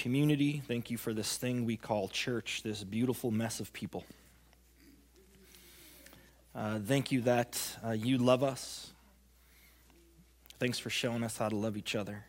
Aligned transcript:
community. 0.00 0.62
Thank 0.66 0.90
you 0.90 0.96
for 0.96 1.12
this 1.12 1.36
thing 1.36 1.66
we 1.66 1.76
call 1.76 2.08
church, 2.08 2.62
this 2.62 2.82
beautiful 2.82 3.30
mess 3.30 3.60
of 3.60 3.70
people. 3.74 4.06
Uh, 6.54 6.78
thank 6.78 7.12
you 7.12 7.20
that 7.20 7.60
uh, 7.86 7.90
you 7.90 8.16
love 8.16 8.42
us. 8.42 8.92
Thanks 10.58 10.78
for 10.78 10.88
showing 10.88 11.22
us 11.22 11.36
how 11.36 11.50
to 11.50 11.56
love 11.56 11.76
each 11.76 11.94
other. 11.94 12.24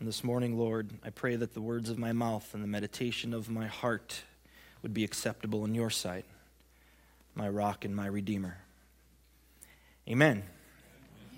And 0.00 0.08
this 0.08 0.24
morning, 0.24 0.58
Lord, 0.58 0.90
I 1.04 1.10
pray 1.10 1.36
that 1.36 1.54
the 1.54 1.60
words 1.60 1.90
of 1.90 1.96
my 1.96 2.12
mouth 2.12 2.52
and 2.52 2.60
the 2.60 2.66
meditation 2.66 3.32
of 3.32 3.48
my 3.48 3.68
heart 3.68 4.22
would 4.82 4.92
be 4.92 5.04
acceptable 5.04 5.64
in 5.64 5.76
your 5.76 5.90
sight, 5.90 6.24
my 7.36 7.48
rock 7.48 7.84
and 7.84 7.94
my 7.94 8.06
redeemer. 8.06 8.58
Amen. 10.08 10.42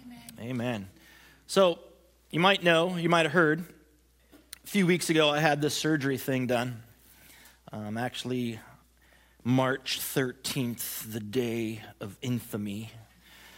Amen. 0.07 0.51
Amen. 0.51 0.89
So, 1.47 1.79
you 2.31 2.41
might 2.41 2.65
know, 2.65 2.97
you 2.97 3.09
might 3.09 3.25
have 3.25 3.33
heard, 3.33 3.61
a 3.61 4.67
few 4.67 4.85
weeks 4.85 5.11
ago 5.11 5.31
I 5.31 5.39
had 5.39 5.61
this 5.63 5.75
surgery 5.75 6.19
thing 6.19 6.49
done. 6.49 6.83
Um, 7.73 7.97
actually, 7.97 8.59
March 9.45 10.01
13th, 10.01 11.13
the 11.13 11.21
day 11.21 11.83
of 12.01 12.19
infamy. 12.23 12.91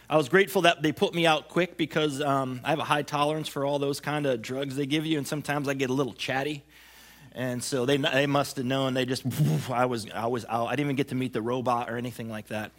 I 0.07 0.17
was 0.17 0.29
grateful 0.29 0.63
that 0.63 0.83
they 0.83 0.91
put 0.91 1.15
me 1.15 1.25
out 1.25 1.49
quick 1.49 1.77
because 1.77 2.21
um, 2.21 2.61
I 2.63 2.69
have 2.69 2.79
a 2.79 2.83
high 2.83 3.01
tolerance 3.01 3.47
for 3.47 3.65
all 3.65 3.79
those 3.79 3.99
kind 3.99 4.27
of 4.27 4.41
drugs 4.41 4.75
they 4.75 4.85
give 4.85 5.05
you, 5.05 5.17
and 5.17 5.27
sometimes 5.27 5.67
I 5.67 5.73
get 5.73 5.89
a 5.89 5.93
little 5.93 6.13
chatty. 6.13 6.63
And 7.31 7.63
so 7.63 7.87
they, 7.87 7.97
they 7.97 8.27
must 8.27 8.57
have 8.57 8.65
known. 8.65 8.93
They 8.93 9.05
just, 9.05 9.23
I 9.71 9.85
was, 9.85 10.07
I 10.11 10.27
was 10.27 10.45
out. 10.47 10.67
I 10.67 10.71
didn't 10.71 10.87
even 10.87 10.95
get 10.95 11.07
to 11.07 11.15
meet 11.15 11.33
the 11.33 11.41
robot 11.41 11.89
or 11.89 11.97
anything 11.97 12.29
like 12.29 12.47
that. 12.47 12.71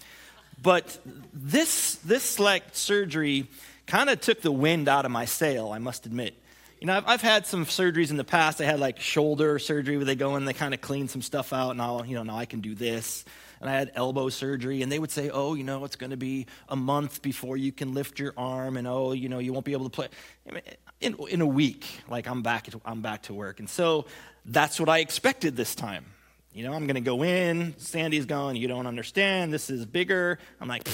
But 0.63 0.99
this, 1.33 1.97
this 1.97 2.39
like 2.39 2.65
surgery 2.73 3.49
kind 3.91 4.09
of 4.09 4.21
took 4.21 4.41
the 4.41 4.53
wind 4.53 4.89
out 4.89 5.05
of 5.05 5.11
my 5.11 5.25
sail, 5.25 5.73
I 5.73 5.79
must 5.79 6.07
admit. 6.07 6.35
You 6.81 6.87
know, 6.87 6.97
I've, 6.97 7.09
I've, 7.09 7.23
had 7.23 7.45
some 7.45 7.67
surgeries 7.67 8.11
in 8.11 8.17
the 8.17 8.25
past. 8.25 8.61
I 8.61 8.65
had 8.65 8.79
like 8.79 9.01
shoulder 9.01 9.59
surgery 9.59 9.97
where 9.97 10.07
they 10.07 10.15
go 10.15 10.37
in, 10.37 10.45
they 10.45 10.53
kind 10.53 10.73
of 10.73 10.81
clean 10.81 11.09
some 11.09 11.23
stuff 11.23 11.53
out, 11.53 11.73
and 11.73 11.83
I'll, 11.83 12.07
you 12.07 12.15
know, 12.15 12.23
now 12.23 12.37
I 12.37 12.45
can 12.45 12.61
do 12.61 12.77
this. 12.77 13.25
And 13.61 13.69
I 13.69 13.75
had 13.75 13.91
elbow 13.97 14.29
surgery, 14.29 14.81
and 14.83 14.91
they 14.93 14.99
would 15.01 15.11
say, 15.11 15.29
oh, 15.29 15.55
you 15.55 15.65
know, 15.65 15.85
it's 15.85 15.97
going 15.97 16.13
to 16.13 16.17
be 16.17 16.47
a 16.69 16.77
month 16.77 17.21
before 17.21 17.57
you 17.57 17.73
can 17.73 17.93
lift 17.93 18.21
your 18.21 18.33
arm, 18.37 18.77
and 18.77 18.87
oh, 18.87 19.11
you 19.11 19.29
know, 19.29 19.41
you 19.41 19.53
won't 19.53 19.67
be 19.67 19.73
able 19.73 19.91
to 19.91 19.91
play. 19.91 20.09
I 20.49 20.53
mean, 20.53 20.63
in, 21.01 21.17
in 21.29 21.41
a 21.41 21.47
week, 21.47 21.85
like 22.09 22.29
I'm 22.29 22.43
back, 22.43 22.69
I'm 22.85 23.03
back 23.03 23.25
to 23.25 23.35
work. 23.35 23.59
And 23.59 23.69
so 23.69 24.07
that's 24.47 24.79
what 24.79 24.89
I 24.89 25.01
expected 25.01 25.57
this 25.57 25.75
time. 25.75 26.07
You 26.55 26.65
know, 26.65 26.73
I'm 26.73 26.87
going 26.87 26.95
to 26.95 27.01
go 27.01 27.25
in. 27.25 27.75
Sandy's 27.77 28.25
going, 28.25 28.55
you 28.57 28.69
don't 28.69 28.87
understand. 28.87 29.53
This 29.53 29.69
is 29.69 29.85
bigger. 29.85 30.39
I'm 30.61 30.69
like. 30.69 30.89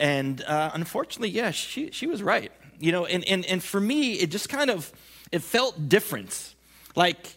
And 0.00 0.42
uh, 0.42 0.70
unfortunately, 0.72 1.28
yeah, 1.28 1.50
she, 1.50 1.90
she 1.92 2.06
was 2.06 2.22
right. 2.22 2.50
You 2.80 2.90
know, 2.90 3.04
and, 3.04 3.22
and, 3.28 3.44
and 3.44 3.62
for 3.62 3.78
me, 3.80 4.14
it 4.14 4.30
just 4.30 4.48
kind 4.48 4.70
of, 4.70 4.90
it 5.30 5.42
felt 5.42 5.88
different. 5.88 6.54
Like, 6.96 7.36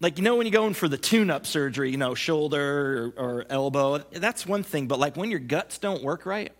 like 0.00 0.18
you 0.18 0.24
know 0.24 0.36
when 0.36 0.46
you 0.46 0.52
go 0.52 0.66
in 0.66 0.74
for 0.74 0.88
the 0.88 0.96
tune-up 0.96 1.44
surgery 1.46 1.90
you 1.90 1.96
know 1.96 2.14
shoulder 2.14 3.12
or, 3.16 3.24
or, 3.24 3.46
elbow 3.50 3.98
that's 4.12 4.46
one 4.46 4.62
thing 4.62 4.86
but 4.86 4.98
like 4.98 5.16
when 5.16 5.28
your 5.28 5.40
guts 5.40 5.78
don't 5.78 6.04
work 6.04 6.24
right 6.24 6.52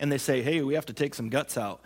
and 0.00 0.10
they 0.10 0.18
say 0.18 0.42
hey 0.42 0.60
we 0.62 0.74
have 0.74 0.86
to 0.86 0.92
take 0.92 1.14
some 1.14 1.28
guts 1.28 1.56
out 1.56 1.80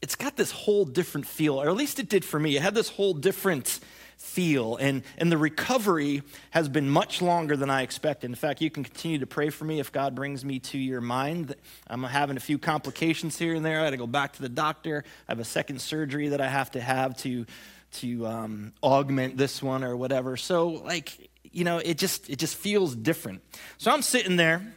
it's 0.00 0.14
got 0.14 0.36
this 0.36 0.52
whole 0.52 0.84
different 0.84 1.26
feel 1.26 1.60
or 1.60 1.68
at 1.68 1.74
least 1.74 1.98
it 1.98 2.08
did 2.08 2.24
for 2.24 2.38
me 2.38 2.56
it 2.56 2.62
had 2.62 2.76
this 2.76 2.90
whole 2.90 3.12
different 3.12 3.80
feel. 4.20 4.76
And, 4.76 5.02
and 5.16 5.32
the 5.32 5.38
recovery 5.38 6.22
has 6.50 6.68
been 6.68 6.90
much 6.90 7.22
longer 7.22 7.56
than 7.56 7.70
I 7.70 7.80
expected. 7.80 8.28
In 8.28 8.34
fact, 8.34 8.60
you 8.60 8.70
can 8.70 8.84
continue 8.84 9.18
to 9.18 9.26
pray 9.26 9.48
for 9.48 9.64
me 9.64 9.80
if 9.80 9.90
God 9.92 10.14
brings 10.14 10.44
me 10.44 10.58
to 10.58 10.78
your 10.78 11.00
mind. 11.00 11.54
I'm 11.86 12.02
having 12.04 12.36
a 12.36 12.40
few 12.40 12.58
complications 12.58 13.38
here 13.38 13.54
and 13.54 13.64
there. 13.64 13.80
I 13.80 13.84
had 13.84 13.90
to 13.90 13.96
go 13.96 14.06
back 14.06 14.34
to 14.34 14.42
the 14.42 14.50
doctor. 14.50 15.04
I 15.26 15.32
have 15.32 15.40
a 15.40 15.44
second 15.44 15.80
surgery 15.80 16.28
that 16.28 16.40
I 16.40 16.48
have 16.48 16.70
to 16.72 16.82
have 16.82 17.16
to, 17.18 17.46
to 17.92 18.26
um, 18.26 18.72
augment 18.82 19.38
this 19.38 19.62
one 19.62 19.82
or 19.82 19.96
whatever. 19.96 20.36
So, 20.36 20.68
like, 20.68 21.30
you 21.50 21.64
know, 21.64 21.78
it 21.78 21.96
just, 21.96 22.28
it 22.28 22.36
just 22.36 22.56
feels 22.56 22.94
different. 22.94 23.40
So 23.78 23.90
I'm 23.90 24.02
sitting 24.02 24.36
there. 24.36 24.74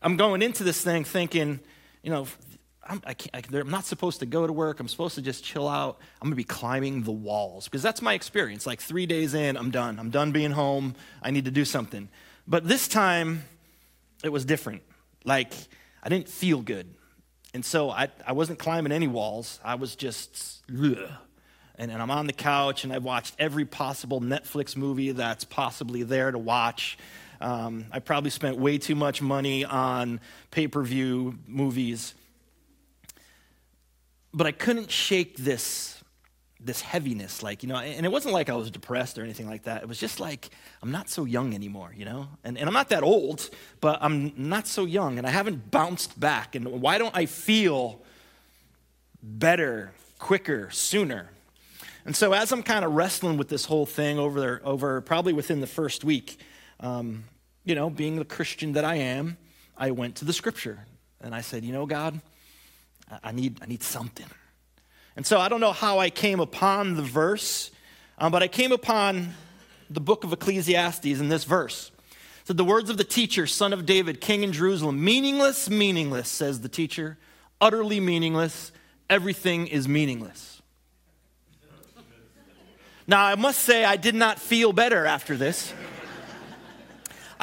I'm 0.00 0.16
going 0.16 0.40
into 0.40 0.64
this 0.64 0.82
thing 0.82 1.04
thinking, 1.04 1.60
you 2.02 2.10
know, 2.10 2.26
I'm, 2.86 3.02
I 3.06 3.14
am 3.52 3.70
not 3.70 3.84
supposed 3.84 4.20
to 4.20 4.26
go 4.26 4.46
to 4.46 4.52
work. 4.52 4.80
I'm 4.80 4.88
supposed 4.88 5.14
to 5.14 5.22
just 5.22 5.44
chill 5.44 5.68
out. 5.68 5.98
I'm 6.20 6.26
going 6.26 6.32
to 6.32 6.36
be 6.36 6.44
climbing 6.44 7.02
the 7.02 7.12
walls 7.12 7.64
because 7.64 7.82
that's 7.82 8.02
my 8.02 8.14
experience. 8.14 8.66
Like 8.66 8.80
three 8.80 9.06
days 9.06 9.34
in, 9.34 9.56
I'm 9.56 9.70
done. 9.70 9.98
I'm 9.98 10.10
done 10.10 10.32
being 10.32 10.50
home. 10.50 10.94
I 11.22 11.30
need 11.30 11.44
to 11.46 11.50
do 11.50 11.64
something. 11.64 12.08
But 12.46 12.66
this 12.68 12.88
time, 12.88 13.44
it 14.22 14.30
was 14.30 14.44
different. 14.44 14.82
Like, 15.24 15.52
I 16.02 16.08
didn't 16.08 16.28
feel 16.28 16.60
good. 16.60 16.94
And 17.54 17.64
so 17.64 17.90
I, 17.90 18.08
I 18.26 18.32
wasn't 18.32 18.58
climbing 18.58 18.92
any 18.92 19.08
walls. 19.08 19.60
I 19.64 19.76
was 19.76 19.96
just, 19.96 20.62
ugh. 20.70 21.10
And, 21.76 21.90
and 21.90 22.00
I'm 22.00 22.10
on 22.10 22.26
the 22.26 22.32
couch 22.32 22.84
and 22.84 22.92
I've 22.92 23.04
watched 23.04 23.34
every 23.38 23.64
possible 23.64 24.20
Netflix 24.20 24.76
movie 24.76 25.12
that's 25.12 25.44
possibly 25.44 26.02
there 26.02 26.30
to 26.30 26.38
watch. 26.38 26.98
Um, 27.40 27.86
I 27.90 27.98
probably 27.98 28.30
spent 28.30 28.58
way 28.58 28.78
too 28.78 28.94
much 28.94 29.20
money 29.20 29.64
on 29.64 30.20
pay 30.50 30.68
per 30.68 30.82
view 30.82 31.38
movies 31.46 32.14
but 34.34 34.46
I 34.46 34.52
couldn't 34.52 34.90
shake 34.90 35.36
this 35.36 35.94
this 36.60 36.80
heaviness 36.80 37.42
like 37.42 37.62
you 37.62 37.68
know 37.68 37.76
and 37.76 38.06
it 38.06 38.08
wasn't 38.08 38.32
like 38.32 38.48
i 38.48 38.54
was 38.54 38.70
depressed 38.70 39.18
or 39.18 39.22
anything 39.22 39.46
like 39.46 39.64
that. 39.64 39.82
It 39.82 39.88
was 39.88 39.98
just 39.98 40.18
like 40.18 40.48
i'm 40.82 40.90
not 40.90 41.10
so 41.10 41.26
young 41.26 41.54
anymore 41.54 41.92
you 41.94 42.06
know? 42.06 42.28
And, 42.42 42.56
and 42.56 42.66
i'm 42.66 42.72
not 42.72 42.88
that 42.88 43.02
old 43.02 43.50
but 43.82 43.98
i'm 44.00 44.32
not 44.36 44.66
so 44.66 44.86
young 44.86 45.18
and 45.18 45.26
i 45.26 45.30
haven't 45.30 45.70
bounced 45.70 46.18
back. 46.18 46.54
And 46.54 46.80
why 46.80 46.96
don't 46.96 47.14
i 47.14 47.26
feel 47.26 48.00
better 49.22 49.92
quicker 50.18 50.70
sooner? 50.70 51.30
And 52.06 52.16
so 52.16 52.32
as 52.32 52.50
i'm 52.50 52.62
kind 52.62 52.84
of 52.84 52.92
wrestling 52.92 53.36
with 53.36 53.48
this 53.48 53.66
whole 53.66 53.86
thing 53.86 54.18
over 54.18 54.62
over 54.64 55.02
probably 55.02 55.34
within 55.34 55.60
the 55.60 55.66
first 55.66 56.02
week 56.02 56.40
um, 56.80 57.24
you 57.64 57.74
know 57.74 57.90
being 57.90 58.16
the 58.16 58.24
christian 58.24 58.72
that 58.72 58.84
i 58.86 58.94
am 58.94 59.36
i 59.76 59.90
went 59.90 60.16
to 60.16 60.24
the 60.24 60.32
scripture 60.32 60.86
and 61.20 61.34
i 61.34 61.42
said 61.42 61.62
you 61.62 61.72
know 61.72 61.84
god 61.84 62.20
I 63.22 63.32
need, 63.32 63.58
I 63.62 63.66
need 63.66 63.82
something. 63.82 64.26
And 65.16 65.26
so 65.26 65.38
I 65.38 65.48
don't 65.48 65.60
know 65.60 65.72
how 65.72 65.98
I 65.98 66.10
came 66.10 66.40
upon 66.40 66.94
the 66.94 67.02
verse, 67.02 67.70
um, 68.18 68.32
but 68.32 68.42
I 68.42 68.48
came 68.48 68.72
upon 68.72 69.34
the 69.90 70.00
book 70.00 70.24
of 70.24 70.32
Ecclesiastes 70.32 71.04
in 71.06 71.28
this 71.28 71.44
verse. 71.44 71.92
So 72.44 72.52
the 72.52 72.64
words 72.64 72.90
of 72.90 72.96
the 72.96 73.04
teacher, 73.04 73.46
son 73.46 73.72
of 73.72 73.86
David, 73.86 74.20
king 74.20 74.42
in 74.42 74.52
Jerusalem, 74.52 75.02
meaningless, 75.02 75.70
meaningless, 75.70 76.28
says 76.28 76.60
the 76.60 76.68
teacher, 76.68 77.16
utterly 77.60 78.00
meaningless, 78.00 78.72
everything 79.08 79.66
is 79.66 79.88
meaningless. 79.88 80.60
Now, 83.06 83.24
I 83.24 83.34
must 83.34 83.60
say, 83.60 83.84
I 83.84 83.96
did 83.96 84.14
not 84.14 84.38
feel 84.38 84.72
better 84.72 85.04
after 85.04 85.36
this. 85.36 85.72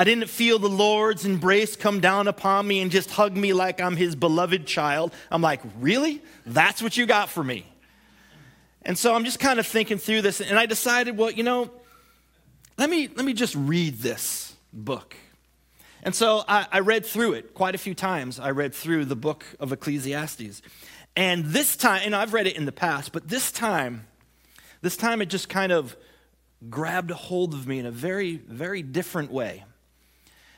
I 0.01 0.03
didn't 0.03 0.31
feel 0.31 0.57
the 0.57 0.67
Lord's 0.67 1.25
embrace 1.25 1.75
come 1.75 2.00
down 2.00 2.28
upon 2.28 2.67
me 2.67 2.79
and 2.79 2.89
just 2.89 3.12
hug 3.12 3.38
me 3.38 3.53
like 3.53 3.79
I'm 3.79 3.95
his 3.95 4.16
beloved 4.16 4.66
child. 4.66 5.13
I'm 5.29 5.44
like, 5.44 5.62
really? 5.79 6.23
That's 6.44 6.81
what 6.81 6.97
you 6.97 7.06
got 7.06 7.29
for 7.29 7.44
me? 7.44 7.67
And 8.81 8.97
so 8.97 9.13
I'm 9.13 9.25
just 9.25 9.40
kind 9.40 9.59
of 9.59 9.67
thinking 9.67 10.00
through 10.00 10.23
this, 10.23 10.41
and 10.41 10.57
I 10.57 10.66
decided, 10.66 11.19
well, 11.19 11.29
you 11.29 11.44
know, 11.44 11.69
let 12.79 12.90
me, 12.90 13.09
let 13.16 13.23
me 13.23 13.34
just 13.34 13.53
read 13.53 14.00
this 14.00 14.56
book. 14.73 15.16
And 16.01 16.16
so 16.16 16.45
I, 16.47 16.66
I 16.72 16.79
read 16.79 17.06
through 17.06 17.34
it 17.34 17.53
quite 17.53 17.75
a 17.75 17.78
few 17.78 17.94
times. 17.94 18.40
I 18.40 18.50
read 18.50 18.73
through 18.73 19.06
the 19.06 19.16
book 19.16 19.45
of 19.59 19.72
Ecclesiastes. 19.72 20.63
And 21.16 21.45
this 21.45 21.78
time, 21.78 22.01
and 22.06 22.16
I've 22.16 22.34
read 22.34 22.47
it 22.47 22.57
in 22.57 22.66
the 22.66 22.72
past, 22.72 23.11
but 23.11 23.28
this 23.28 23.51
time, 23.51 24.07
this 24.81 24.97
time 24.97 25.22
it 25.22 25.28
just 25.28 25.47
kind 25.47 25.72
of 25.72 25.95
grabbed 26.72 27.11
a 27.11 27.16
hold 27.16 27.53
of 27.53 27.67
me 27.67 27.78
in 27.78 27.85
a 27.85 27.91
very, 27.91 28.38
very 28.38 28.81
different 28.81 29.31
way. 29.31 29.63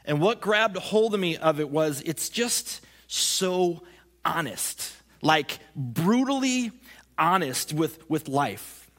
And 0.06 0.20
what 0.20 0.42
grabbed 0.42 0.78
a 0.78 0.80
hold 0.80 1.14
of 1.14 1.20
me 1.20 1.38
of 1.38 1.60
it 1.60 1.70
was 1.70 2.02
it's 2.06 2.30
just 2.30 2.82
so 3.08 3.84
honest, 4.26 4.92
like 5.22 5.60
brutally 5.76 6.72
honest 7.18 7.74
with, 7.74 8.10
with 8.10 8.28
life. 8.28 8.90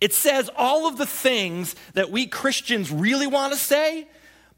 It 0.00 0.12
says 0.12 0.50
all 0.56 0.86
of 0.86 0.98
the 0.98 1.06
things 1.06 1.74
that 1.94 2.10
we 2.10 2.26
Christians 2.26 2.90
really 2.92 3.26
want 3.26 3.52
to 3.52 3.58
say, 3.58 4.06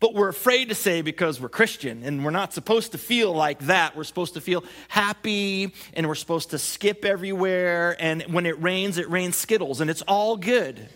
but 0.00 0.14
we're 0.14 0.28
afraid 0.28 0.70
to 0.70 0.74
say 0.74 1.02
because 1.02 1.40
we're 1.40 1.50
Christian 1.50 2.02
and 2.02 2.24
we're 2.24 2.30
not 2.30 2.54
supposed 2.54 2.92
to 2.92 2.98
feel 2.98 3.32
like 3.32 3.60
that. 3.60 3.94
We're 3.94 4.04
supposed 4.04 4.34
to 4.34 4.40
feel 4.40 4.64
happy 4.88 5.74
and 5.92 6.08
we're 6.08 6.14
supposed 6.14 6.50
to 6.50 6.58
skip 6.58 7.04
everywhere. 7.04 7.96
And 8.00 8.22
when 8.22 8.46
it 8.46 8.60
rains, 8.62 8.96
it 8.96 9.08
rains 9.10 9.36
Skittles 9.36 9.80
and 9.80 9.90
it's 9.90 10.02
all 10.02 10.36
good. 10.36 10.88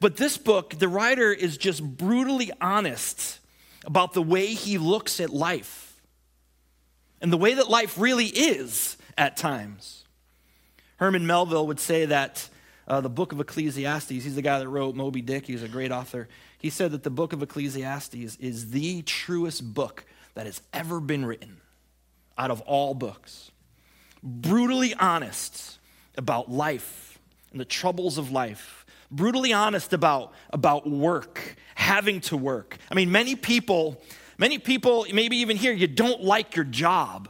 But 0.00 0.16
this 0.16 0.36
book, 0.36 0.78
the 0.78 0.88
writer 0.88 1.32
is 1.32 1.56
just 1.56 1.82
brutally 1.82 2.50
honest 2.60 3.40
about 3.84 4.12
the 4.12 4.22
way 4.22 4.46
he 4.48 4.78
looks 4.78 5.20
at 5.20 5.30
life 5.30 6.00
and 7.20 7.32
the 7.32 7.36
way 7.36 7.54
that 7.54 7.70
life 7.70 7.98
really 7.98 8.26
is 8.26 8.96
at 9.16 9.36
times. 9.36 10.04
Herman 10.96 11.26
Melville 11.26 11.66
would 11.66 11.80
say 11.80 12.06
that 12.06 12.48
uh, 12.88 13.00
the 13.00 13.10
book 13.10 13.32
of 13.32 13.40
Ecclesiastes, 13.40 14.10
he's 14.10 14.34
the 14.34 14.42
guy 14.42 14.58
that 14.58 14.68
wrote 14.68 14.94
Moby 14.94 15.22
Dick, 15.22 15.46
he's 15.46 15.62
a 15.62 15.68
great 15.68 15.90
author. 15.90 16.28
He 16.58 16.70
said 16.70 16.92
that 16.92 17.02
the 17.02 17.10
book 17.10 17.32
of 17.32 17.42
Ecclesiastes 17.42 18.36
is 18.38 18.70
the 18.70 19.02
truest 19.02 19.74
book 19.74 20.04
that 20.34 20.46
has 20.46 20.60
ever 20.72 21.00
been 21.00 21.24
written 21.24 21.58
out 22.38 22.50
of 22.50 22.60
all 22.62 22.94
books. 22.94 23.50
Brutally 24.22 24.94
honest 24.94 25.78
about 26.16 26.50
life 26.50 27.18
and 27.50 27.60
the 27.60 27.64
troubles 27.64 28.18
of 28.18 28.30
life. 28.30 28.85
Brutally 29.10 29.52
honest 29.52 29.92
about, 29.92 30.32
about 30.50 30.88
work, 30.88 31.56
having 31.74 32.20
to 32.22 32.36
work. 32.36 32.76
I 32.90 32.94
mean, 32.94 33.12
many 33.12 33.36
people, 33.36 34.02
many 34.38 34.58
people, 34.58 35.06
maybe 35.12 35.38
even 35.38 35.56
here, 35.56 35.72
you 35.72 35.86
don't 35.86 36.22
like 36.22 36.56
your 36.56 36.64
job. 36.64 37.28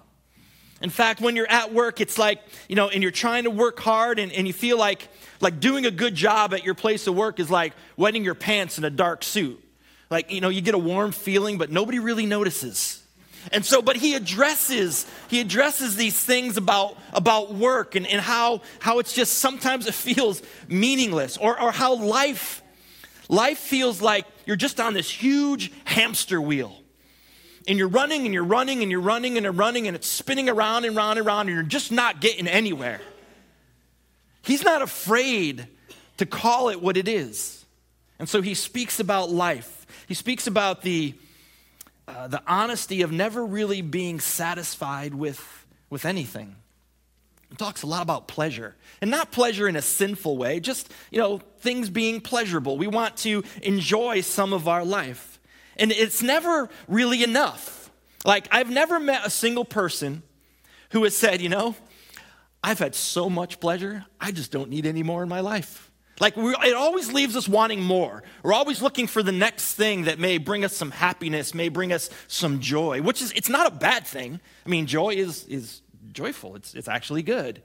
In 0.82 0.90
fact, 0.90 1.20
when 1.20 1.36
you're 1.36 1.50
at 1.50 1.72
work, 1.72 2.00
it's 2.00 2.18
like, 2.18 2.40
you 2.68 2.76
know, 2.76 2.88
and 2.88 3.02
you're 3.02 3.12
trying 3.12 3.44
to 3.44 3.50
work 3.50 3.80
hard 3.80 4.18
and, 4.18 4.30
and 4.32 4.46
you 4.46 4.52
feel 4.52 4.78
like, 4.78 5.08
like 5.40 5.58
doing 5.58 5.86
a 5.86 5.90
good 5.90 6.14
job 6.14 6.52
at 6.52 6.64
your 6.64 6.74
place 6.74 7.06
of 7.06 7.14
work 7.14 7.40
is 7.40 7.50
like 7.50 7.72
wetting 7.96 8.24
your 8.24 8.34
pants 8.34 8.76
in 8.76 8.84
a 8.84 8.90
dark 8.90 9.22
suit. 9.22 9.62
Like, 10.10 10.30
you 10.30 10.40
know, 10.40 10.50
you 10.50 10.60
get 10.60 10.74
a 10.74 10.78
warm 10.78 11.12
feeling, 11.12 11.58
but 11.58 11.70
nobody 11.70 11.98
really 11.98 12.26
notices. 12.26 13.05
And 13.52 13.64
so, 13.64 13.80
but 13.80 13.96
he 13.96 14.14
addresses, 14.14 15.06
he 15.28 15.40
addresses 15.40 15.96
these 15.96 16.18
things 16.18 16.56
about, 16.56 16.96
about 17.12 17.54
work 17.54 17.94
and, 17.94 18.06
and 18.06 18.20
how, 18.20 18.62
how 18.80 18.98
it's 18.98 19.12
just 19.12 19.34
sometimes 19.38 19.86
it 19.86 19.94
feels 19.94 20.42
meaningless 20.68 21.36
or, 21.36 21.60
or 21.60 21.70
how 21.70 21.94
life, 21.94 22.62
life 23.28 23.58
feels 23.58 24.02
like 24.02 24.26
you're 24.46 24.56
just 24.56 24.80
on 24.80 24.94
this 24.94 25.10
huge 25.10 25.72
hamster 25.84 26.40
wheel 26.40 26.76
and 27.68 27.78
you're 27.78 27.88
running 27.88 28.24
and 28.24 28.34
you're 28.34 28.44
running 28.44 28.82
and 28.82 28.90
you're 28.90 29.00
running 29.00 29.36
and 29.36 29.44
you're 29.44 29.52
running 29.52 29.86
and 29.86 29.96
it's 29.96 30.06
spinning 30.06 30.48
around 30.48 30.84
and 30.84 30.96
round 30.96 31.18
and 31.18 31.26
round 31.26 31.48
and 31.48 31.56
you're 31.56 31.64
just 31.64 31.90
not 31.90 32.20
getting 32.20 32.46
anywhere. 32.46 33.00
He's 34.42 34.64
not 34.64 34.82
afraid 34.82 35.66
to 36.18 36.26
call 36.26 36.68
it 36.68 36.80
what 36.80 36.96
it 36.96 37.08
is. 37.08 37.64
And 38.18 38.28
so 38.28 38.40
he 38.40 38.54
speaks 38.54 39.00
about 39.00 39.30
life. 39.30 39.86
He 40.06 40.14
speaks 40.14 40.46
about 40.46 40.82
the, 40.82 41.14
uh, 42.08 42.28
the 42.28 42.42
honesty 42.46 43.02
of 43.02 43.12
never 43.12 43.44
really 43.44 43.82
being 43.82 44.20
satisfied 44.20 45.14
with, 45.14 45.66
with 45.90 46.04
anything. 46.04 46.56
He 47.50 47.56
talks 47.56 47.82
a 47.82 47.86
lot 47.86 48.02
about 48.02 48.26
pleasure, 48.26 48.74
and 49.00 49.10
not 49.10 49.30
pleasure 49.30 49.68
in 49.68 49.76
a 49.76 49.82
sinful 49.82 50.36
way, 50.36 50.58
just, 50.60 50.92
you 51.10 51.18
know, 51.18 51.38
things 51.60 51.90
being 51.90 52.20
pleasurable. 52.20 52.76
We 52.76 52.88
want 52.88 53.16
to 53.18 53.44
enjoy 53.62 54.20
some 54.22 54.52
of 54.52 54.66
our 54.66 54.84
life. 54.84 55.38
And 55.76 55.92
it's 55.92 56.22
never 56.22 56.68
really 56.88 57.22
enough. 57.22 57.90
Like, 58.24 58.48
I've 58.50 58.70
never 58.70 58.98
met 58.98 59.24
a 59.24 59.30
single 59.30 59.64
person 59.64 60.22
who 60.90 61.04
has 61.04 61.16
said, 61.16 61.40
you 61.40 61.48
know, 61.48 61.76
I've 62.64 62.80
had 62.80 62.94
so 62.94 63.30
much 63.30 63.60
pleasure, 63.60 64.04
I 64.20 64.32
just 64.32 64.50
don't 64.50 64.70
need 64.70 64.86
any 64.86 65.04
more 65.04 65.22
in 65.22 65.28
my 65.28 65.40
life. 65.40 65.85
Like, 66.18 66.34
it 66.36 66.74
always 66.74 67.12
leaves 67.12 67.36
us 67.36 67.46
wanting 67.46 67.82
more. 67.82 68.22
We're 68.42 68.54
always 68.54 68.80
looking 68.80 69.06
for 69.06 69.22
the 69.22 69.32
next 69.32 69.74
thing 69.74 70.04
that 70.04 70.18
may 70.18 70.38
bring 70.38 70.64
us 70.64 70.74
some 70.74 70.90
happiness, 70.90 71.52
may 71.52 71.68
bring 71.68 71.92
us 71.92 72.08
some 72.26 72.60
joy, 72.60 73.02
which 73.02 73.20
is, 73.20 73.32
it's 73.32 73.50
not 73.50 73.66
a 73.66 73.70
bad 73.70 74.06
thing. 74.06 74.40
I 74.64 74.68
mean, 74.68 74.86
joy 74.86 75.10
is, 75.10 75.44
is 75.46 75.82
joyful, 76.12 76.56
it's, 76.56 76.74
it's 76.74 76.88
actually 76.88 77.22
good. 77.22 77.62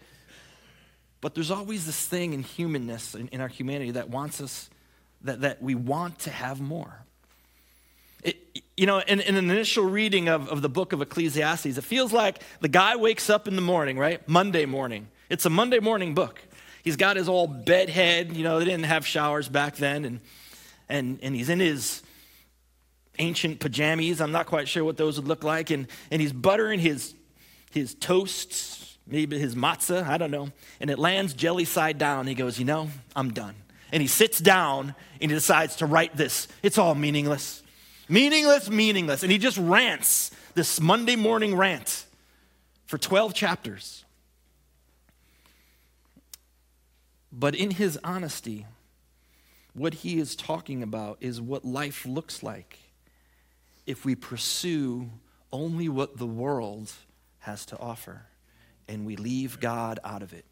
But 1.21 1.35
there's 1.35 1.51
always 1.51 1.85
this 1.85 2.05
thing 2.05 2.33
in 2.33 2.43
humanness, 2.43 3.15
in, 3.15 3.29
in 3.29 3.39
our 3.39 3.47
humanity, 3.47 3.91
that 3.91 4.09
wants 4.09 4.41
us, 4.41 4.69
that, 5.21 5.41
that 5.41 5.61
we 5.61 5.75
want 5.75 6.19
to 6.19 6.29
have 6.29 6.59
more. 6.59 7.05
It, 8.23 8.61
you 8.75 8.85
know, 8.85 8.99
in, 8.99 9.21
in, 9.21 9.35
an 9.37 9.49
initial 9.49 9.85
reading 9.85 10.27
of, 10.27 10.49
of 10.49 10.61
the 10.61 10.69
book 10.69 10.91
of 10.91 11.01
Ecclesiastes, 11.01 11.77
it 11.77 11.83
feels 11.83 12.11
like 12.11 12.41
the 12.59 12.67
guy 12.67 12.95
wakes 12.95 13.29
up 13.29 13.47
in 13.47 13.55
the 13.55 13.61
morning, 13.61 13.97
right? 13.97 14.27
Monday 14.27 14.65
morning. 14.65 15.07
It's 15.29 15.45
a 15.45 15.49
Monday 15.49 15.79
morning 15.79 16.13
book. 16.13 16.41
He's 16.83 16.95
got 16.95 17.17
his 17.17 17.29
old 17.29 17.65
bed 17.65 17.89
head. 17.89 18.35
You 18.35 18.43
know, 18.43 18.59
they 18.59 18.65
didn't 18.65 18.85
have 18.85 19.05
showers 19.05 19.47
back 19.47 19.75
then. 19.75 20.05
And, 20.05 20.19
and, 20.89 21.19
and 21.21 21.35
he's 21.35 21.49
in 21.49 21.59
his 21.59 22.01
ancient 23.19 23.59
pajamas. 23.59 24.21
I'm 24.21 24.31
not 24.31 24.47
quite 24.47 24.67
sure 24.67 24.83
what 24.83 24.97
those 24.97 25.17
would 25.17 25.27
look 25.27 25.43
like. 25.43 25.69
And, 25.69 25.87
and 26.09 26.21
he's 26.21 26.33
buttering 26.33 26.79
his, 26.79 27.13
his 27.69 27.93
toasts, 27.95 28.97
maybe 29.07 29.37
his 29.37 29.55
matzah, 29.55 30.07
I 30.07 30.17
don't 30.17 30.31
know. 30.31 30.49
And 30.79 30.89
it 30.89 30.99
lands 30.99 31.33
jelly 31.33 31.65
side 31.65 31.97
down. 31.97 32.27
He 32.27 32.35
goes, 32.35 32.59
You 32.59 32.65
know, 32.65 32.89
I'm 33.15 33.31
done. 33.31 33.55
And 33.91 34.01
he 34.01 34.07
sits 34.07 34.39
down 34.39 34.95
and 35.19 35.31
he 35.31 35.35
decides 35.35 35.77
to 35.77 35.85
write 35.85 36.15
this. 36.15 36.47
It's 36.63 36.77
all 36.77 36.95
meaningless. 36.95 37.61
Meaningless, 38.07 38.69
meaningless. 38.69 39.23
And 39.23 39.31
he 39.31 39.37
just 39.37 39.57
rants 39.57 40.31
this 40.53 40.81
Monday 40.81 41.15
morning 41.15 41.55
rant 41.55 42.05
for 42.85 42.97
12 42.97 43.33
chapters. 43.33 44.03
But 47.31 47.55
in 47.55 47.71
his 47.71 47.97
honesty, 48.03 48.65
what 49.73 49.95
he 49.95 50.19
is 50.19 50.35
talking 50.35 50.83
about 50.83 51.17
is 51.21 51.39
what 51.39 51.63
life 51.63 52.05
looks 52.05 52.43
like 52.43 52.79
if 53.85 54.03
we 54.03 54.15
pursue 54.15 55.09
only 55.51 55.87
what 55.87 56.17
the 56.17 56.27
world 56.27 56.91
has 57.39 57.65
to 57.67 57.77
offer 57.79 58.23
and 58.87 59.05
we 59.05 59.15
leave 59.15 59.59
God 59.59 59.99
out 60.03 60.21
of 60.21 60.33
it. 60.33 60.45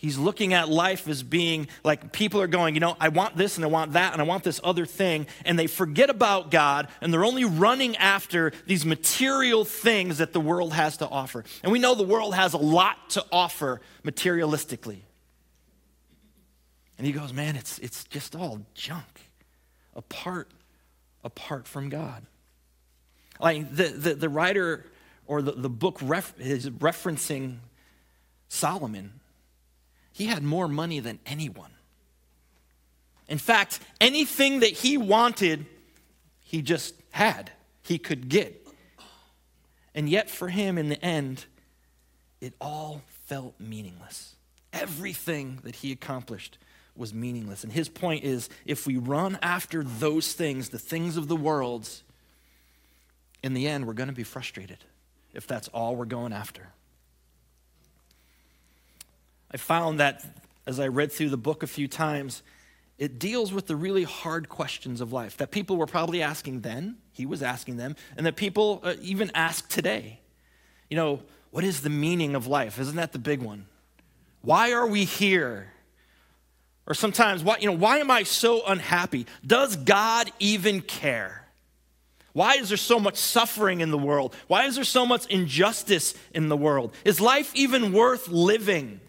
He's 0.00 0.16
looking 0.16 0.54
at 0.54 0.68
life 0.68 1.08
as 1.08 1.24
being 1.24 1.66
like 1.82 2.12
people 2.12 2.40
are 2.40 2.46
going, 2.46 2.74
you 2.74 2.80
know, 2.80 2.96
I 3.00 3.08
want 3.08 3.36
this 3.36 3.56
and 3.56 3.64
I 3.64 3.68
want 3.68 3.94
that 3.94 4.12
and 4.12 4.22
I 4.22 4.24
want 4.24 4.44
this 4.44 4.60
other 4.62 4.86
thing. 4.86 5.26
And 5.44 5.58
they 5.58 5.66
forget 5.66 6.08
about 6.08 6.52
God 6.52 6.86
and 7.00 7.12
they're 7.12 7.24
only 7.24 7.44
running 7.44 7.96
after 7.96 8.52
these 8.64 8.86
material 8.86 9.64
things 9.64 10.18
that 10.18 10.32
the 10.32 10.40
world 10.40 10.72
has 10.72 10.98
to 10.98 11.08
offer. 11.08 11.42
And 11.64 11.72
we 11.72 11.80
know 11.80 11.96
the 11.96 12.04
world 12.04 12.36
has 12.36 12.54
a 12.54 12.58
lot 12.58 13.10
to 13.10 13.24
offer 13.32 13.80
materialistically. 14.04 15.00
And 16.96 17.04
he 17.04 17.12
goes, 17.12 17.32
man, 17.32 17.56
it's, 17.56 17.80
it's 17.80 18.04
just 18.04 18.36
all 18.36 18.64
junk 18.74 19.20
apart, 19.96 20.48
apart 21.24 21.66
from 21.66 21.88
God. 21.88 22.24
Like 23.40 23.74
the, 23.74 23.88
the, 23.88 24.14
the 24.14 24.28
writer 24.28 24.86
or 25.26 25.42
the, 25.42 25.50
the 25.50 25.68
book 25.68 25.98
ref, 26.00 26.38
is 26.38 26.70
referencing 26.70 27.56
Solomon 28.48 29.17
he 30.18 30.26
had 30.26 30.42
more 30.42 30.66
money 30.66 30.98
than 30.98 31.20
anyone. 31.24 31.70
In 33.28 33.38
fact, 33.38 33.78
anything 34.00 34.60
that 34.60 34.70
he 34.70 34.98
wanted, 34.98 35.64
he 36.40 36.60
just 36.60 36.96
had, 37.12 37.52
he 37.82 37.98
could 37.98 38.28
get. 38.28 38.66
And 39.94 40.08
yet, 40.08 40.28
for 40.28 40.48
him, 40.48 40.76
in 40.76 40.88
the 40.88 41.00
end, 41.04 41.44
it 42.40 42.52
all 42.60 43.02
felt 43.26 43.54
meaningless. 43.60 44.34
Everything 44.72 45.60
that 45.62 45.76
he 45.76 45.92
accomplished 45.92 46.58
was 46.96 47.14
meaningless. 47.14 47.62
And 47.62 47.72
his 47.72 47.88
point 47.88 48.24
is 48.24 48.48
if 48.66 48.88
we 48.88 48.96
run 48.96 49.38
after 49.40 49.84
those 49.84 50.32
things, 50.32 50.70
the 50.70 50.80
things 50.80 51.16
of 51.16 51.28
the 51.28 51.36
world, 51.36 51.88
in 53.44 53.54
the 53.54 53.68
end, 53.68 53.86
we're 53.86 53.92
going 53.92 54.08
to 54.08 54.14
be 54.14 54.24
frustrated 54.24 54.78
if 55.32 55.46
that's 55.46 55.68
all 55.68 55.94
we're 55.94 56.06
going 56.06 56.32
after. 56.32 56.70
I 59.50 59.56
found 59.56 60.00
that 60.00 60.24
as 60.66 60.78
I 60.78 60.88
read 60.88 61.10
through 61.10 61.30
the 61.30 61.38
book 61.38 61.62
a 61.62 61.66
few 61.66 61.88
times, 61.88 62.42
it 62.98 63.18
deals 63.18 63.52
with 63.52 63.66
the 63.66 63.76
really 63.76 64.02
hard 64.02 64.48
questions 64.48 65.00
of 65.00 65.12
life 65.12 65.36
that 65.38 65.50
people 65.50 65.76
were 65.76 65.86
probably 65.86 66.20
asking 66.20 66.60
then, 66.60 66.96
he 67.12 67.24
was 67.24 67.42
asking 67.42 67.76
them, 67.76 67.96
and 68.16 68.26
that 68.26 68.36
people 68.36 68.80
uh, 68.82 68.94
even 69.00 69.30
ask 69.34 69.68
today. 69.68 70.20
You 70.90 70.96
know, 70.96 71.22
what 71.50 71.64
is 71.64 71.80
the 71.80 71.90
meaning 71.90 72.34
of 72.34 72.46
life? 72.46 72.78
Isn't 72.78 72.96
that 72.96 73.12
the 73.12 73.18
big 73.18 73.40
one? 73.40 73.66
Why 74.42 74.72
are 74.72 74.86
we 74.86 75.04
here? 75.04 75.72
Or 76.86 76.94
sometimes, 76.94 77.42
why, 77.44 77.58
you 77.60 77.66
know, 77.66 77.76
why 77.76 77.98
am 77.98 78.10
I 78.10 78.24
so 78.24 78.62
unhappy? 78.66 79.26
Does 79.46 79.76
God 79.76 80.30
even 80.38 80.80
care? 80.80 81.46
Why 82.32 82.54
is 82.54 82.68
there 82.68 82.78
so 82.78 83.00
much 83.00 83.16
suffering 83.16 83.80
in 83.80 83.90
the 83.90 83.98
world? 83.98 84.34
Why 84.46 84.64
is 84.64 84.74
there 84.74 84.84
so 84.84 85.06
much 85.06 85.26
injustice 85.26 86.14
in 86.34 86.48
the 86.48 86.56
world? 86.56 86.94
Is 87.04 87.20
life 87.20 87.50
even 87.54 87.92
worth 87.92 88.28
living? 88.28 89.00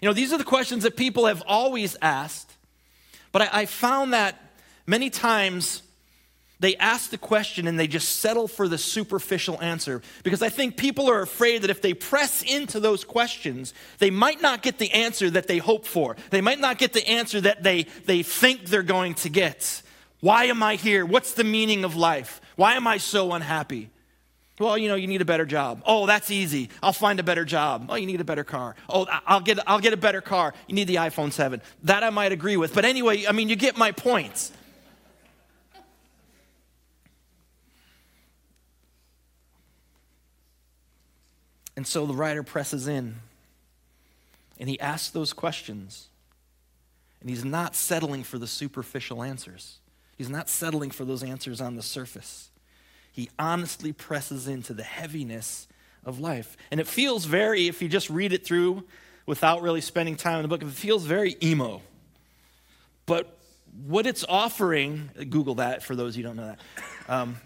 You 0.00 0.08
know, 0.08 0.12
these 0.12 0.32
are 0.32 0.38
the 0.38 0.44
questions 0.44 0.84
that 0.84 0.96
people 0.96 1.26
have 1.26 1.42
always 1.46 1.96
asked, 2.00 2.56
but 3.32 3.42
I, 3.42 3.48
I 3.52 3.66
found 3.66 4.12
that 4.14 4.40
many 4.86 5.10
times 5.10 5.82
they 6.60 6.76
ask 6.76 7.10
the 7.10 7.18
question 7.18 7.66
and 7.66 7.78
they 7.78 7.86
just 7.86 8.16
settle 8.16 8.46
for 8.46 8.68
the 8.68 8.76
superficial 8.76 9.60
answer 9.62 10.02
because 10.22 10.42
I 10.42 10.50
think 10.50 10.76
people 10.76 11.10
are 11.10 11.22
afraid 11.22 11.62
that 11.62 11.70
if 11.70 11.80
they 11.80 11.94
press 11.94 12.42
into 12.42 12.80
those 12.80 13.02
questions, 13.02 13.72
they 13.98 14.10
might 14.10 14.42
not 14.42 14.62
get 14.62 14.78
the 14.78 14.90
answer 14.92 15.30
that 15.30 15.48
they 15.48 15.56
hope 15.58 15.86
for. 15.86 16.16
They 16.28 16.42
might 16.42 16.60
not 16.60 16.76
get 16.76 16.92
the 16.92 17.06
answer 17.08 17.40
that 17.40 17.62
they, 17.62 17.84
they 18.04 18.22
think 18.22 18.66
they're 18.66 18.82
going 18.82 19.14
to 19.14 19.30
get. 19.30 19.82
Why 20.20 20.44
am 20.44 20.62
I 20.62 20.76
here? 20.76 21.06
What's 21.06 21.32
the 21.32 21.44
meaning 21.44 21.82
of 21.82 21.96
life? 21.96 22.42
Why 22.56 22.74
am 22.74 22.86
I 22.86 22.98
so 22.98 23.32
unhappy? 23.32 23.88
Well, 24.60 24.76
you 24.76 24.88
know, 24.88 24.94
you 24.94 25.06
need 25.06 25.22
a 25.22 25.24
better 25.24 25.46
job. 25.46 25.82
Oh, 25.86 26.04
that's 26.04 26.30
easy. 26.30 26.68
I'll 26.82 26.92
find 26.92 27.18
a 27.18 27.22
better 27.22 27.46
job. 27.46 27.86
Oh, 27.88 27.94
you 27.94 28.04
need 28.04 28.20
a 28.20 28.24
better 28.24 28.44
car. 28.44 28.76
Oh, 28.90 29.06
I'll 29.26 29.40
get, 29.40 29.58
I'll 29.66 29.78
get 29.78 29.94
a 29.94 29.96
better 29.96 30.20
car. 30.20 30.52
You 30.68 30.74
need 30.74 30.86
the 30.86 30.96
iPhone 30.96 31.32
7. 31.32 31.62
That 31.84 32.04
I 32.04 32.10
might 32.10 32.30
agree 32.30 32.58
with. 32.58 32.74
But 32.74 32.84
anyway, 32.84 33.24
I 33.26 33.32
mean, 33.32 33.48
you 33.48 33.56
get 33.56 33.78
my 33.78 33.90
points. 33.90 34.52
And 41.74 41.86
so 41.86 42.04
the 42.04 42.12
writer 42.12 42.42
presses 42.42 42.86
in 42.86 43.16
and 44.58 44.68
he 44.68 44.78
asks 44.78 45.08
those 45.08 45.32
questions. 45.32 46.08
And 47.22 47.30
he's 47.30 47.46
not 47.46 47.74
settling 47.74 48.24
for 48.24 48.36
the 48.36 48.46
superficial 48.46 49.22
answers, 49.22 49.78
he's 50.18 50.28
not 50.28 50.50
settling 50.50 50.90
for 50.90 51.06
those 51.06 51.22
answers 51.22 51.62
on 51.62 51.76
the 51.76 51.82
surface 51.82 52.50
he 53.12 53.30
honestly 53.38 53.92
presses 53.92 54.46
into 54.46 54.72
the 54.72 54.82
heaviness 54.82 55.66
of 56.04 56.18
life. 56.18 56.56
And 56.70 56.80
it 56.80 56.86
feels 56.86 57.24
very, 57.24 57.68
if 57.68 57.82
you 57.82 57.88
just 57.88 58.10
read 58.10 58.32
it 58.32 58.44
through 58.46 58.84
without 59.26 59.62
really 59.62 59.80
spending 59.80 60.16
time 60.16 60.36
in 60.36 60.42
the 60.42 60.48
book, 60.48 60.62
it 60.62 60.68
feels 60.70 61.04
very 61.04 61.36
emo. 61.42 61.82
But 63.06 63.38
what 63.86 64.06
it's 64.06 64.24
offering, 64.28 65.10
Google 65.28 65.56
that 65.56 65.82
for 65.82 65.94
those 65.94 66.16
you 66.16 66.22
don't 66.22 66.36
know 66.36 66.46
that. 66.46 66.60
Um, 67.08 67.36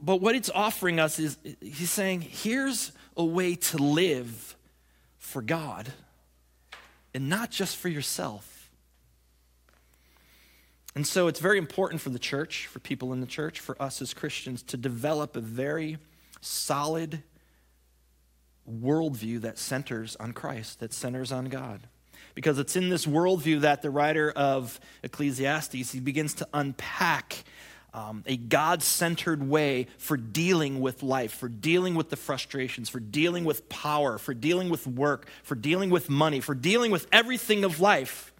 but 0.00 0.20
what 0.20 0.34
it's 0.34 0.50
offering 0.50 1.00
us 1.00 1.18
is, 1.18 1.38
he's 1.60 1.90
saying, 1.90 2.22
here's 2.22 2.92
a 3.16 3.24
way 3.24 3.54
to 3.54 3.78
live 3.78 4.56
for 5.18 5.40
God 5.40 5.92
and 7.14 7.28
not 7.28 7.50
just 7.50 7.76
for 7.76 7.88
yourself. 7.88 8.53
And 10.94 11.06
so 11.06 11.26
it's 11.26 11.40
very 11.40 11.58
important 11.58 12.00
for 12.00 12.10
the 12.10 12.18
church, 12.18 12.66
for 12.66 12.78
people 12.78 13.12
in 13.12 13.20
the 13.20 13.26
church, 13.26 13.58
for 13.58 13.80
us 13.82 14.00
as 14.00 14.14
Christians 14.14 14.62
to 14.64 14.76
develop 14.76 15.36
a 15.36 15.40
very 15.40 15.98
solid 16.40 17.22
worldview 18.70 19.40
that 19.40 19.58
centers 19.58 20.16
on 20.16 20.32
Christ, 20.32 20.80
that 20.80 20.92
centers 20.92 21.32
on 21.32 21.46
God. 21.46 21.80
Because 22.34 22.58
it's 22.58 22.76
in 22.76 22.88
this 22.88 23.06
worldview 23.06 23.60
that 23.60 23.82
the 23.82 23.90
writer 23.90 24.30
of 24.30 24.78
Ecclesiastes, 25.02 25.92
he 25.92 26.00
begins 26.00 26.34
to 26.34 26.48
unpack 26.52 27.44
um, 27.92 28.24
a 28.26 28.36
God 28.36 28.82
centered 28.82 29.48
way 29.48 29.86
for 29.98 30.16
dealing 30.16 30.80
with 30.80 31.02
life, 31.02 31.32
for 31.32 31.48
dealing 31.48 31.94
with 31.94 32.10
the 32.10 32.16
frustrations, 32.16 32.88
for 32.88 32.98
dealing 32.98 33.44
with 33.44 33.68
power, 33.68 34.18
for 34.18 34.34
dealing 34.34 34.68
with 34.68 34.86
work, 34.86 35.28
for 35.44 35.54
dealing 35.54 35.90
with 35.90 36.10
money, 36.10 36.40
for 36.40 36.56
dealing 36.56 36.90
with 36.90 37.06
everything 37.12 37.62
of 37.62 37.78
life, 37.78 38.33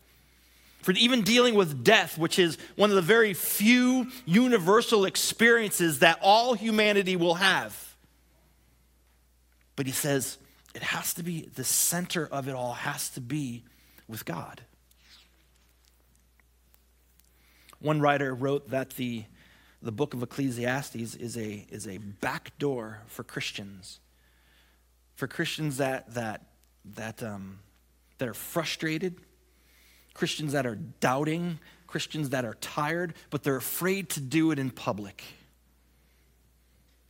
for 0.84 0.92
even 0.92 1.22
dealing 1.22 1.54
with 1.54 1.82
death, 1.82 2.18
which 2.18 2.38
is 2.38 2.58
one 2.76 2.90
of 2.90 2.96
the 2.96 3.00
very 3.00 3.32
few 3.32 4.06
universal 4.26 5.06
experiences 5.06 6.00
that 6.00 6.18
all 6.20 6.52
humanity 6.52 7.16
will 7.16 7.36
have. 7.36 7.96
But 9.76 9.86
he 9.86 9.92
says 9.92 10.36
it 10.74 10.82
has 10.82 11.14
to 11.14 11.22
be, 11.22 11.48
the 11.54 11.64
center 11.64 12.28
of 12.30 12.48
it 12.48 12.54
all 12.54 12.74
has 12.74 13.08
to 13.10 13.22
be 13.22 13.64
with 14.06 14.26
God. 14.26 14.60
One 17.80 18.02
writer 18.02 18.34
wrote 18.34 18.68
that 18.68 18.90
the 18.90 19.24
the 19.80 19.92
book 19.92 20.12
of 20.14 20.22
Ecclesiastes 20.22 21.14
is 21.14 21.36
a, 21.36 21.66
is 21.70 21.86
a 21.86 21.98
back 21.98 22.58
door 22.58 23.00
for 23.06 23.22
Christians. 23.22 24.00
For 25.14 25.28
Christians 25.28 25.76
that, 25.76 26.12
that, 26.14 26.42
that, 26.96 27.22
um, 27.22 27.58
that 28.16 28.28
are 28.28 28.34
frustrated, 28.34 29.16
Christians 30.14 30.52
that 30.52 30.64
are 30.64 30.76
doubting, 31.00 31.58
Christians 31.86 32.30
that 32.30 32.44
are 32.44 32.54
tired, 32.54 33.14
but 33.30 33.42
they're 33.42 33.56
afraid 33.56 34.08
to 34.10 34.20
do 34.20 34.50
it 34.52 34.58
in 34.58 34.70
public. 34.70 35.22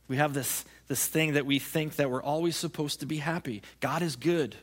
We 0.07 0.17
have 0.17 0.33
this, 0.33 0.65
this 0.87 1.07
thing 1.07 1.33
that 1.33 1.45
we 1.45 1.59
think 1.59 1.95
that 1.95 2.11
we're 2.11 2.21
always 2.21 2.55
supposed 2.55 2.99
to 2.99 3.05
be 3.05 3.17
happy. 3.17 3.61
God 3.79 4.01
is 4.01 4.15
good 4.15 4.55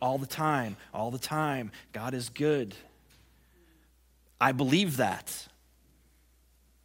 all 0.00 0.18
the 0.18 0.26
time, 0.26 0.76
all 0.92 1.10
the 1.10 1.18
time. 1.18 1.70
God 1.92 2.14
is 2.14 2.28
good. 2.28 2.74
I 4.40 4.52
believe 4.52 4.96
that. 4.96 5.48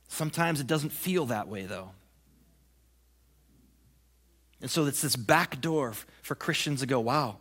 Sometimes 0.07 0.61
it 0.61 0.67
doesn't 0.67 0.91
feel 0.91 1.25
that 1.27 1.47
way, 1.47 1.65
though. 1.65 1.91
And 4.61 4.71
so 4.71 4.85
it's 4.85 5.01
this 5.01 5.15
back 5.15 5.61
door 5.61 5.93
for 6.21 6.35
Christians 6.35 6.79
to 6.79 6.85
go, 6.85 6.99
wow, 6.99 7.37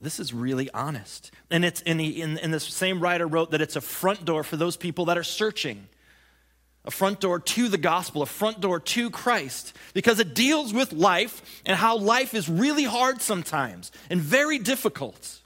this 0.00 0.18
is 0.18 0.32
really 0.32 0.70
honest. 0.72 1.30
And 1.50 1.64
it's 1.64 1.82
and, 1.82 2.00
he, 2.00 2.22
and, 2.22 2.38
and 2.38 2.52
this 2.52 2.64
same 2.64 3.00
writer 3.00 3.26
wrote 3.26 3.50
that 3.50 3.60
it's 3.60 3.76
a 3.76 3.80
front 3.80 4.24
door 4.24 4.42
for 4.42 4.56
those 4.56 4.76
people 4.76 5.06
that 5.06 5.18
are 5.18 5.22
searching. 5.22 5.88
A 6.86 6.90
front 6.90 7.20
door 7.20 7.38
to 7.38 7.68
the 7.68 7.76
gospel, 7.76 8.22
a 8.22 8.26
front 8.26 8.60
door 8.60 8.80
to 8.80 9.10
Christ, 9.10 9.76
because 9.92 10.18
it 10.18 10.34
deals 10.34 10.72
with 10.72 10.94
life 10.94 11.62
and 11.66 11.76
how 11.76 11.98
life 11.98 12.32
is 12.32 12.48
really 12.48 12.84
hard 12.84 13.20
sometimes 13.20 13.92
and 14.08 14.18
very 14.20 14.58
difficult. 14.58 15.40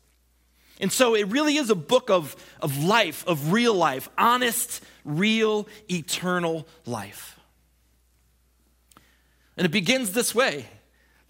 And 0.80 0.92
so 0.92 1.16
it 1.16 1.28
really 1.28 1.56
is 1.56 1.70
a 1.70 1.74
book 1.74 2.08
of, 2.08 2.36
of 2.60 2.84
life, 2.84 3.26
of 3.26 3.52
real 3.52 3.74
life, 3.74 4.08
honest, 4.16 4.82
real, 5.04 5.66
eternal 5.90 6.68
life. 6.86 7.40
And 9.56 9.64
it 9.64 9.70
begins 9.70 10.12
this 10.12 10.34
way 10.34 10.66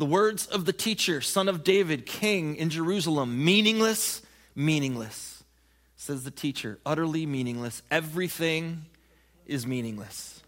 the 0.05 0.11
words 0.11 0.45
of 0.49 0.67
the 0.67 0.73
teacher, 0.75 1.23
son 1.23 1.49
of 1.49 1.65
David, 1.65 2.05
king 2.05 2.57
in 2.57 2.69
Jerusalem, 2.69 3.43
meaningless, 3.43 4.21
meaningless, 4.55 5.43
says 5.97 6.25
the 6.25 6.31
teacher, 6.31 6.79
utterly 6.85 7.25
meaningless. 7.25 7.81
Everything 7.91 8.85
is 9.47 9.67
meaningless. 9.67 10.43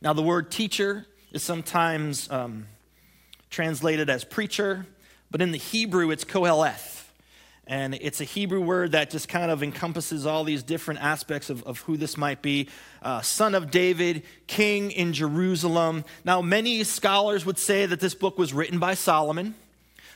Now, 0.00 0.12
the 0.12 0.22
word 0.22 0.52
teacher 0.52 1.04
is 1.32 1.42
sometimes 1.42 2.30
um, 2.30 2.68
translated 3.50 4.08
as 4.08 4.22
preacher, 4.22 4.86
but 5.32 5.42
in 5.42 5.50
the 5.50 5.58
Hebrew, 5.58 6.12
it's 6.12 6.24
koheleth. 6.24 6.93
And 7.66 7.94
it's 7.94 8.20
a 8.20 8.24
Hebrew 8.24 8.60
word 8.60 8.92
that 8.92 9.08
just 9.08 9.28
kind 9.28 9.50
of 9.50 9.62
encompasses 9.62 10.26
all 10.26 10.44
these 10.44 10.62
different 10.62 11.00
aspects 11.00 11.48
of, 11.48 11.62
of 11.64 11.80
who 11.80 11.96
this 11.96 12.16
might 12.16 12.42
be. 12.42 12.68
Uh, 13.02 13.22
son 13.22 13.54
of 13.54 13.70
David, 13.70 14.22
king 14.46 14.90
in 14.90 15.14
Jerusalem. 15.14 16.04
Now, 16.24 16.42
many 16.42 16.84
scholars 16.84 17.46
would 17.46 17.58
say 17.58 17.86
that 17.86 18.00
this 18.00 18.14
book 18.14 18.36
was 18.36 18.52
written 18.52 18.78
by 18.78 18.94
Solomon. 18.94 19.54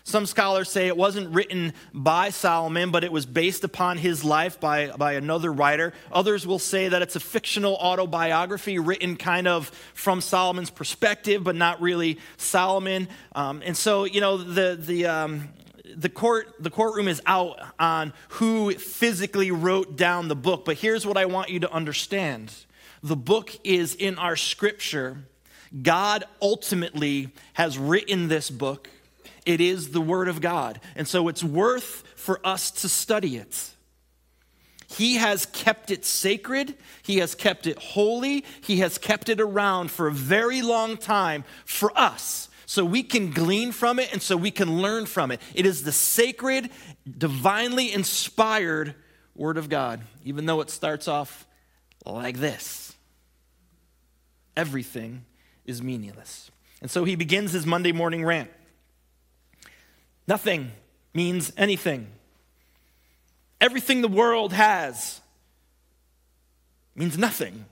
Some 0.05 0.25
scholars 0.25 0.71
say 0.71 0.87
it 0.87 0.97
wasn't 0.97 1.35
written 1.35 1.75
by 1.93 2.31
Solomon, 2.31 2.91
but 2.91 3.05
it 3.05 3.13
was 3.13 3.27
based 3.27 3.63
upon 3.63 3.99
his 3.99 4.25
life 4.25 4.59
by, 4.59 4.89
by 4.89 5.15
another 5.15 5.53
writer. 5.53 5.93
Others 6.11 6.47
will 6.47 6.59
say 6.59 6.89
that 6.89 7.03
it's 7.03 7.15
a 7.17 7.21
fictional 7.21 7.77
autobiography 7.77 8.79
written 8.79 9.17
kind 9.17 9.47
of 9.47 9.69
from 9.93 10.23
Solomon's 10.23 10.71
perspective, 10.71 11.45
but 11.45 11.57
not 11.57 11.83
really 11.83 12.19
Solomon. 12.39 13.09
Um, 13.35 13.63
and 13.65 13.77
so, 13.77 14.05
you 14.05 14.23
know, 14.23 14.39
the, 14.39 14.79
the, 14.81 15.07
um, 15.07 15.51
the 15.97 16.09
court 16.09 16.55
the 16.59 16.71
courtroom 16.71 17.09
is 17.09 17.23
out 17.27 17.59
on 17.79 18.13
who 18.31 18.73
physically 18.75 19.51
wrote 19.51 19.97
down 19.97 20.29
the 20.29 20.37
book 20.37 20.65
but 20.65 20.77
here's 20.77 21.07
what 21.07 21.17
i 21.17 21.27
want 21.27 21.49
you 21.49 21.61
to 21.61 21.73
understand 21.73 22.53
the 23.03 23.17
book 23.17 23.57
is 23.65 23.95
in 23.95 24.19
our 24.19 24.37
scripture 24.37 25.19
god 25.83 26.25
ultimately 26.43 27.31
has 27.55 27.79
written 27.79 28.29
this 28.29 28.51
book 28.51 28.89
it 29.47 29.61
is 29.61 29.91
the 29.91 30.01
word 30.01 30.29
of 30.29 30.41
god 30.41 30.81
and 30.97 31.07
so 31.07 31.29
it's 31.29 31.45
worth 31.45 32.05
for 32.17 32.41
us 32.45 32.71
to 32.71 32.89
study 32.89 33.37
it 33.37 33.71
he 34.91 35.17
has 35.17 35.45
kept 35.45 35.91
it 35.91 36.07
sacred. 36.07 36.75
He 37.03 37.19
has 37.19 37.35
kept 37.35 37.67
it 37.67 37.79
holy. 37.79 38.43
He 38.63 38.79
has 38.79 38.97
kept 38.97 39.29
it 39.29 39.39
around 39.39 39.91
for 39.91 40.09
a 40.09 40.13
very 40.13 40.63
long 40.63 40.97
time 40.97 41.45
for 41.67 41.93
us 41.95 42.49
so 42.69 42.85
we 42.85 43.03
can 43.03 43.31
glean 43.31 43.73
from 43.73 43.99
it 43.99 44.13
and 44.13 44.21
so 44.21 44.37
we 44.37 44.51
can 44.51 44.83
learn 44.83 45.07
from 45.07 45.31
it. 45.31 45.41
It 45.55 45.65
is 45.65 45.85
the 45.85 45.91
sacred, 45.91 46.69
divinely 47.17 47.91
inspired 47.91 48.95
Word 49.35 49.57
of 49.57 49.71
God, 49.71 50.03
even 50.23 50.45
though 50.45 50.61
it 50.61 50.69
starts 50.69 51.09
off 51.09 51.47
like 52.05 52.37
this. 52.37 52.93
Everything 54.55 55.25
is 55.65 55.83
meaningless. 55.83 56.51
And 56.83 56.91
so 56.91 57.05
he 57.05 57.17
begins 57.17 57.53
his 57.53 57.65
Monday 57.65 57.91
morning 57.91 58.23
rant. 58.23 58.51
Nothing 60.27 60.73
means 61.15 61.51
anything. 61.57 62.09
Everything 63.63 64.03
the 64.03 64.09
world 64.09 64.53
has 64.53 65.23
means 66.95 67.17
nothing 67.17 67.65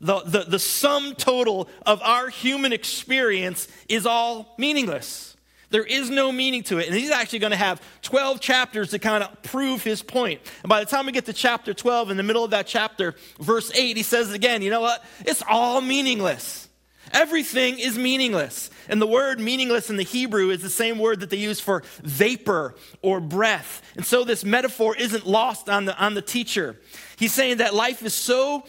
the, 0.00 0.20
the, 0.20 0.44
the 0.44 0.58
sum 0.58 1.14
total 1.14 1.68
of 1.84 2.00
our 2.02 2.28
human 2.28 2.72
experience 2.72 3.68
is 3.88 4.06
all 4.06 4.54
meaningless. 4.56 5.36
There 5.70 5.84
is 5.84 6.10
no 6.10 6.32
meaning 6.32 6.64
to 6.64 6.78
it. 6.78 6.88
And 6.88 6.96
he's 6.96 7.10
actually 7.10 7.38
going 7.38 7.52
to 7.52 7.56
have 7.56 7.80
12 8.02 8.40
chapters 8.40 8.90
to 8.90 8.98
kind 8.98 9.22
of 9.22 9.42
prove 9.42 9.84
his 9.84 10.02
point. 10.02 10.40
And 10.62 10.68
by 10.68 10.80
the 10.80 10.86
time 10.86 11.06
we 11.06 11.12
get 11.12 11.26
to 11.26 11.32
chapter 11.32 11.72
12, 11.72 12.10
in 12.10 12.16
the 12.16 12.22
middle 12.22 12.42
of 12.42 12.50
that 12.50 12.66
chapter, 12.66 13.14
verse 13.38 13.70
8, 13.74 13.96
he 13.96 14.02
says 14.02 14.32
again, 14.32 14.62
you 14.62 14.70
know 14.70 14.80
what? 14.80 15.04
It's 15.20 15.42
all 15.48 15.80
meaningless. 15.80 16.68
Everything 17.12 17.78
is 17.78 17.96
meaningless. 17.96 18.70
And 18.88 19.00
the 19.00 19.06
word 19.06 19.38
meaningless 19.38 19.90
in 19.90 19.96
the 19.96 20.02
Hebrew 20.02 20.50
is 20.50 20.62
the 20.62 20.70
same 20.70 20.98
word 20.98 21.20
that 21.20 21.30
they 21.30 21.36
use 21.36 21.60
for 21.60 21.82
vapor 22.02 22.74
or 23.02 23.20
breath. 23.20 23.82
And 23.96 24.04
so 24.04 24.24
this 24.24 24.44
metaphor 24.44 24.96
isn't 24.96 25.26
lost 25.26 25.68
on 25.68 25.84
the, 25.84 25.96
on 25.98 26.14
the 26.14 26.22
teacher. 26.22 26.76
He's 27.16 27.32
saying 27.32 27.58
that 27.58 27.74
life 27.74 28.02
is 28.02 28.14
so 28.14 28.64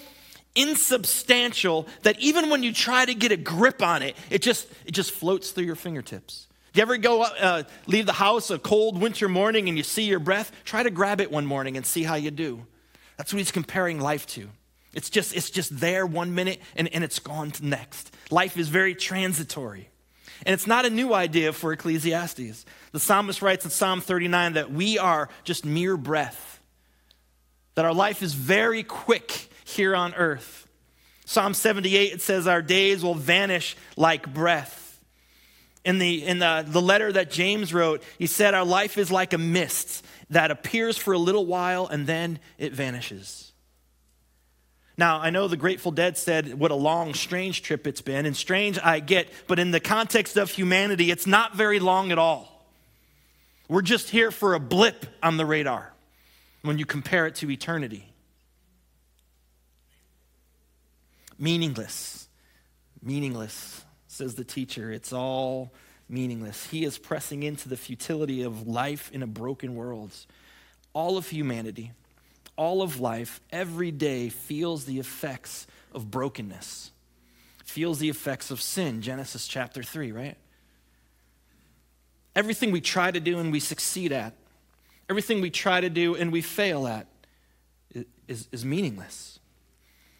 insubstantial 0.55 1.87
that 2.03 2.19
even 2.19 2.49
when 2.49 2.63
you 2.63 2.73
try 2.73 3.05
to 3.05 3.13
get 3.13 3.31
a 3.31 3.37
grip 3.37 3.81
on 3.81 4.01
it, 4.01 4.15
it 4.29 4.41
just, 4.41 4.67
it 4.85 4.91
just 4.91 5.11
floats 5.11 5.51
through 5.51 5.65
your 5.65 5.75
fingertips. 5.75 6.47
Do 6.73 6.79
you 6.79 6.83
ever 6.83 6.97
go 6.97 7.23
uh, 7.23 7.63
leave 7.87 8.05
the 8.05 8.13
house 8.13 8.49
a 8.49 8.57
cold 8.57 8.99
winter 9.01 9.27
morning 9.27 9.67
and 9.67 9.77
you 9.77 9.83
see 9.83 10.03
your 10.03 10.19
breath? 10.19 10.51
Try 10.63 10.83
to 10.83 10.89
grab 10.89 11.19
it 11.19 11.31
one 11.31 11.45
morning 11.45 11.75
and 11.75 11.85
see 11.85 12.03
how 12.03 12.15
you 12.15 12.31
do. 12.31 12.65
That's 13.17 13.33
what 13.33 13.39
he's 13.39 13.51
comparing 13.51 13.99
life 13.99 14.25
to. 14.27 14.49
It's 14.93 15.09
just, 15.09 15.35
it's 15.35 15.49
just 15.49 15.79
there 15.79 16.05
one 16.05 16.33
minute 16.33 16.61
and, 16.75 16.93
and 16.93 17.03
it's 17.03 17.19
gone 17.19 17.51
to 17.51 17.65
next. 17.65 18.13
Life 18.29 18.57
is 18.57 18.69
very 18.69 18.95
transitory. 18.95 19.89
And 20.45 20.53
it's 20.53 20.67
not 20.67 20.85
a 20.85 20.89
new 20.89 21.13
idea 21.13 21.53
for 21.53 21.71
Ecclesiastes. 21.71 22.65
The 22.91 22.99
psalmist 22.99 23.41
writes 23.41 23.63
in 23.63 23.71
Psalm 23.71 24.01
39 24.01 24.53
that 24.53 24.71
we 24.71 24.97
are 24.97 25.29
just 25.43 25.65
mere 25.65 25.97
breath, 25.97 26.59
that 27.75 27.85
our 27.85 27.93
life 27.93 28.23
is 28.23 28.33
very 28.33 28.83
quick 28.83 29.49
here 29.71 29.95
on 29.95 30.13
earth. 30.15 30.67
Psalm 31.25 31.53
78, 31.53 32.13
it 32.13 32.21
says, 32.21 32.47
Our 32.47 32.61
days 32.61 33.03
will 33.03 33.15
vanish 33.15 33.75
like 33.95 34.33
breath. 34.33 34.99
In, 35.83 35.97
the, 35.97 36.25
in 36.25 36.39
the, 36.39 36.63
the 36.67 36.81
letter 36.81 37.11
that 37.11 37.31
James 37.31 37.73
wrote, 37.73 38.03
he 38.19 38.27
said, 38.27 38.53
Our 38.53 38.65
life 38.65 38.97
is 38.97 39.11
like 39.11 39.33
a 39.33 39.37
mist 39.37 40.05
that 40.29 40.51
appears 40.51 40.97
for 40.97 41.13
a 41.13 41.17
little 41.17 41.45
while 41.45 41.87
and 41.87 42.05
then 42.05 42.39
it 42.57 42.73
vanishes. 42.73 43.51
Now, 44.97 45.19
I 45.19 45.29
know 45.29 45.47
the 45.47 45.57
Grateful 45.57 45.91
Dead 45.91 46.17
said 46.17 46.59
what 46.59 46.69
a 46.69 46.75
long, 46.75 47.13
strange 47.13 47.63
trip 47.63 47.87
it's 47.87 48.01
been, 48.01 48.25
and 48.25 48.35
strange 48.35 48.77
I 48.77 48.99
get, 48.99 49.29
but 49.47 49.57
in 49.57 49.71
the 49.71 49.79
context 49.79 50.37
of 50.37 50.51
humanity, 50.51 51.09
it's 51.09 51.25
not 51.25 51.55
very 51.55 51.79
long 51.79 52.11
at 52.11 52.19
all. 52.19 52.67
We're 53.67 53.81
just 53.81 54.09
here 54.09 54.31
for 54.31 54.53
a 54.53 54.59
blip 54.59 55.05
on 55.23 55.37
the 55.37 55.45
radar 55.45 55.93
when 56.61 56.77
you 56.77 56.85
compare 56.85 57.25
it 57.25 57.35
to 57.35 57.49
eternity. 57.49 58.10
Meaningless. 61.41 62.29
Meaningless, 63.01 63.83
says 64.07 64.35
the 64.35 64.43
teacher. 64.43 64.91
It's 64.91 65.11
all 65.11 65.73
meaningless. 66.07 66.67
He 66.67 66.85
is 66.85 66.99
pressing 66.99 67.41
into 67.41 67.67
the 67.67 67.75
futility 67.75 68.43
of 68.43 68.67
life 68.67 69.09
in 69.11 69.23
a 69.23 69.27
broken 69.27 69.75
world. 69.75 70.15
All 70.93 71.17
of 71.17 71.29
humanity, 71.29 71.93
all 72.55 72.83
of 72.83 72.99
life, 72.99 73.41
every 73.51 73.89
day 73.89 74.29
feels 74.29 74.85
the 74.85 74.99
effects 74.99 75.65
of 75.93 76.11
brokenness, 76.11 76.91
feels 77.65 77.97
the 77.97 78.09
effects 78.09 78.51
of 78.51 78.61
sin. 78.61 79.01
Genesis 79.01 79.47
chapter 79.47 79.81
3, 79.81 80.11
right? 80.11 80.37
Everything 82.35 82.71
we 82.71 82.81
try 82.81 83.09
to 83.09 83.19
do 83.19 83.39
and 83.39 83.51
we 83.51 83.59
succeed 83.59 84.11
at, 84.11 84.35
everything 85.09 85.41
we 85.41 85.49
try 85.49 85.81
to 85.81 85.89
do 85.89 86.13
and 86.13 86.31
we 86.31 86.41
fail 86.41 86.85
at, 86.85 87.07
is, 88.27 88.47
is 88.51 88.63
meaningless. 88.63 89.39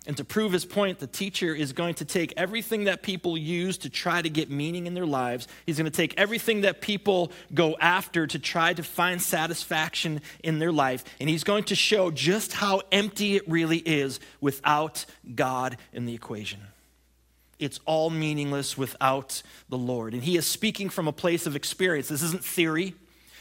And 0.08 0.18
to 0.18 0.24
prove 0.24 0.52
his 0.52 0.66
point, 0.66 0.98
the 0.98 1.06
teacher 1.06 1.54
is 1.54 1.74
going 1.74 1.94
to 1.96 2.06
take 2.06 2.34
everything 2.36 2.86
that 2.86 3.04
people 3.04 3.38
use 3.38 3.78
to 3.80 3.90
try 3.90 4.20
to 4.20 4.30
get 4.30 4.50
meaning 4.50 4.88
in 4.88 4.96
their 4.96 5.06
lives. 5.06 5.48
He's 5.68 5.78
going 5.78 5.90
to 5.90 5.96
take 5.96 6.16
everything 6.18 6.62
that 6.62 6.82
people 6.82 7.32
go 7.54 7.78
after 7.80 8.26
to 8.26 8.40
try 8.40 8.74
to 8.74 8.82
find 8.82 9.22
satisfaction 9.22 10.22
in 10.44 10.58
their 10.58 10.72
life. 10.72 11.04
And 11.20 11.30
he's 11.30 11.44
going 11.44 11.66
to 11.66 11.76
show 11.76 12.10
just 12.10 12.54
how 12.54 12.82
empty 12.92 13.36
it 13.36 13.48
really 13.48 13.78
is 13.78 14.20
without 14.40 15.06
God 15.36 15.78
in 15.94 16.08
the 16.08 16.16
equation. 16.16 16.62
It's 17.60 17.80
all 17.86 18.10
meaningless 18.10 18.76
without 18.76 19.44
the 19.70 19.78
Lord. 19.78 20.16
And 20.16 20.24
he 20.24 20.36
is 20.36 20.48
speaking 20.48 20.90
from 20.90 21.08
a 21.08 21.14
place 21.14 21.46
of 21.46 21.56
experience. 21.56 22.08
This 22.08 22.24
isn't 22.24 22.44
theory, 22.44 22.96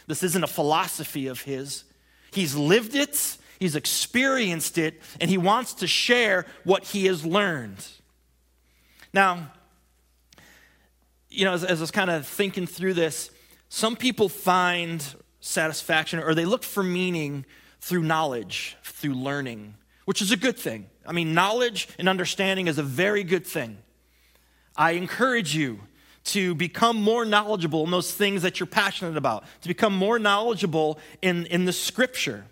this 0.07 0.23
isn't 0.23 0.45
a 0.45 0.49
philosophy 0.49 1.27
of 1.29 1.41
his. 1.41 1.85
He's 2.33 2.55
lived 2.55 2.95
it 2.95 3.39
He's 3.61 3.77
experienced 3.77 4.79
it, 4.79 5.01
and 5.21 5.31
he 5.31 5.37
wants 5.39 5.75
to 5.75 5.87
share 5.87 6.47
what 6.65 6.83
he 6.85 7.05
has 7.07 7.25
learned. 7.27 7.87
Now, 9.13 9.53
you 11.29 11.45
know, 11.45 11.53
as, 11.53 11.63
as 11.63 11.79
I 11.79 11.83
was 11.83 11.91
kind 11.91 12.11
of 12.11 12.27
thinking 12.27 12.67
through 12.67 12.95
this, 12.95 13.31
some 13.69 13.97
people 13.97 14.31
find 14.31 15.05
satisfaction 15.41 16.19
or 16.19 16.35
they 16.35 16.45
look 16.45 16.63
for 16.63 16.83
meaning 16.83 17.45
through 17.81 18.03
knowledge, 18.03 18.77
through 18.83 19.15
learning, 19.15 19.75
which 20.07 20.23
is 20.23 20.33
a 20.33 20.37
good 20.37 20.59
thing. 20.59 20.87
I 21.07 21.13
mean, 21.13 21.35
knowledge 21.35 21.89
and 21.99 22.09
understanding 22.09 22.67
is 22.67 22.79
a 22.79 22.83
very 22.83 23.25
good 23.25 23.47
thing. 23.47 23.79
I 24.77 24.93
encourage 24.93 25.55
you 25.55 25.81
to 26.25 26.55
become 26.55 26.97
more 26.97 27.25
knowledgeable 27.25 27.85
in 27.85 27.91
those 27.91 28.13
things 28.13 28.43
that 28.43 28.59
you're 28.59 28.67
passionate 28.67 29.17
about, 29.17 29.45
to 29.63 29.69
become 29.69 29.95
more 29.95 30.19
knowledgeable 30.19 30.99
in, 31.23 31.47
in 31.47 31.65
the 31.65 31.73
scripture. 31.73 32.45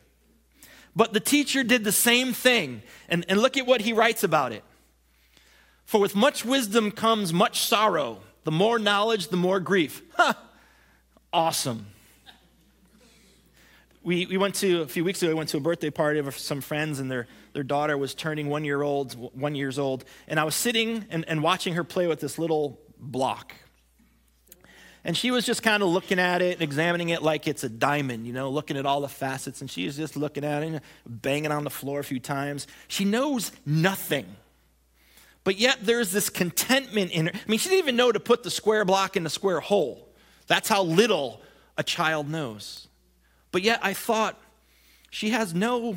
But 0.99 1.13
the 1.13 1.21
teacher 1.21 1.63
did 1.63 1.85
the 1.85 1.93
same 1.93 2.33
thing. 2.33 2.83
And, 3.09 3.25
and 3.29 3.41
look 3.41 3.57
at 3.57 3.69
what 3.69 3.83
he 3.83 3.93
writes 3.93 4.25
about 4.25 4.51
it. 4.51 4.65
For 5.85 6.01
with 6.01 6.17
much 6.17 6.45
wisdom 6.45 6.91
comes 6.91 7.33
much 7.33 7.61
sorrow. 7.61 8.19
The 8.43 8.51
more 8.51 8.81
knowledge, 8.81 9.29
the 9.29 9.37
more 9.37 9.61
grief. 9.61 10.03
Huh. 10.15 10.35
Awesome. 11.33 11.87
We, 14.03 14.27
we 14.27 14.37
went 14.39 14.57
to, 14.57 14.83
a 14.83 14.89
few 14.89 15.05
weeks 15.05 15.23
ago, 15.23 15.29
we 15.29 15.35
went 15.35 15.51
to 15.51 15.59
a 15.59 15.61
birthday 15.61 15.91
party 15.91 16.19
of 16.19 16.37
some 16.37 16.61
friends, 16.61 16.99
and 16.99 17.09
their, 17.09 17.29
their 17.53 17.63
daughter 17.63 17.97
was 17.97 18.13
turning 18.13 18.49
one 18.49 18.65
year 18.65 18.83
old, 18.83 19.13
one 19.39 19.55
years 19.55 19.79
old. 19.79 20.05
And 20.27 20.41
I 20.41 20.43
was 20.43 20.57
sitting 20.57 21.05
and, 21.11 21.25
and 21.29 21.45
watching 21.45 21.75
her 21.75 21.85
play 21.85 22.09
with 22.09 22.19
this 22.19 22.41
little 22.41 22.81
block. 22.99 23.55
And 25.09 25.17
she 25.17 25.31
was 25.31 25.47
just 25.47 25.63
kind 25.63 25.83
of 25.83 25.89
looking 25.89 26.19
at 26.19 26.43
it 26.43 26.53
and 26.53 26.63
examining 26.63 27.09
it 27.09 27.23
like 27.23 27.49
it's 27.49 27.65
a 27.65 27.69
diamond, 27.71 28.27
you 28.27 28.35
know, 28.35 28.51
looking 28.51 28.77
at 28.77 28.85
all 28.85 29.01
the 29.01 29.09
facets. 29.09 29.63
And 29.63 29.71
she 29.71 29.87
was 29.87 29.97
just 29.97 30.19
looking 30.19 30.45
at 30.45 30.63
it, 30.63 30.83
banging 31.07 31.51
on 31.51 31.65
the 31.65 31.71
floor 31.71 31.99
a 31.99 32.05
few 32.05 32.21
times. 32.21 32.67
She 32.89 33.07
knows 33.07 33.51
nothing. 33.65 34.27
But 35.45 35.57
yet 35.57 35.79
there's 35.81 36.13
this 36.13 36.29
contentment 36.29 37.11
in 37.13 37.29
her. 37.29 37.33
I 37.35 37.51
mean, 37.51 37.59
she 37.59 37.71
didn't 37.71 37.85
even 37.85 37.97
know 37.97 38.13
to 38.13 38.21
put 38.21 38.43
the 38.43 38.51
square 38.51 38.85
block 38.85 39.17
in 39.17 39.25
the 39.25 39.31
square 39.31 39.61
hole. 39.61 40.11
That's 40.47 40.69
how 40.69 40.83
little 40.83 41.41
a 41.79 41.83
child 41.83 42.29
knows. 42.29 42.87
But 43.51 43.63
yet 43.63 43.81
I 43.83 43.95
thought 43.95 44.39
she 45.09 45.31
has 45.31 45.55
no 45.55 45.97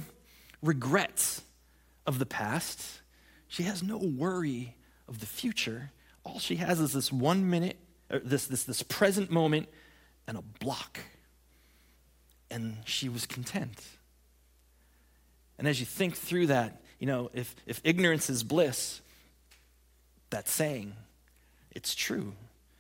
regrets 0.64 1.42
of 2.08 2.18
the 2.18 2.26
past, 2.26 3.02
she 3.50 3.64
has 3.64 3.84
no 3.84 3.98
worry 3.98 4.78
of 5.10 5.20
the 5.20 5.26
future. 5.26 5.92
All 6.24 6.40
she 6.40 6.56
has 6.56 6.80
is 6.80 6.94
this 6.94 7.12
one 7.12 7.50
minute 7.50 7.76
this, 8.24 8.48
this, 8.48 8.64
this 8.64 8.84
present 8.84 9.32
moment 9.32 9.70
and 10.28 10.38
a 10.38 10.42
block. 10.60 11.00
And 12.50 12.78
she 12.86 13.10
was 13.10 13.26
content. 13.26 13.82
And 15.58 15.68
as 15.68 15.80
you 15.80 15.86
think 15.86 16.16
through 16.16 16.48
that, 16.48 16.82
you 17.00 17.08
know, 17.08 17.30
if, 17.34 17.56
if 17.66 17.82
ignorance 17.84 18.30
is 18.30 18.44
bliss, 18.44 19.02
that 20.30 20.48
saying, 20.48 20.94
it's 21.72 21.96
true. 21.96 22.34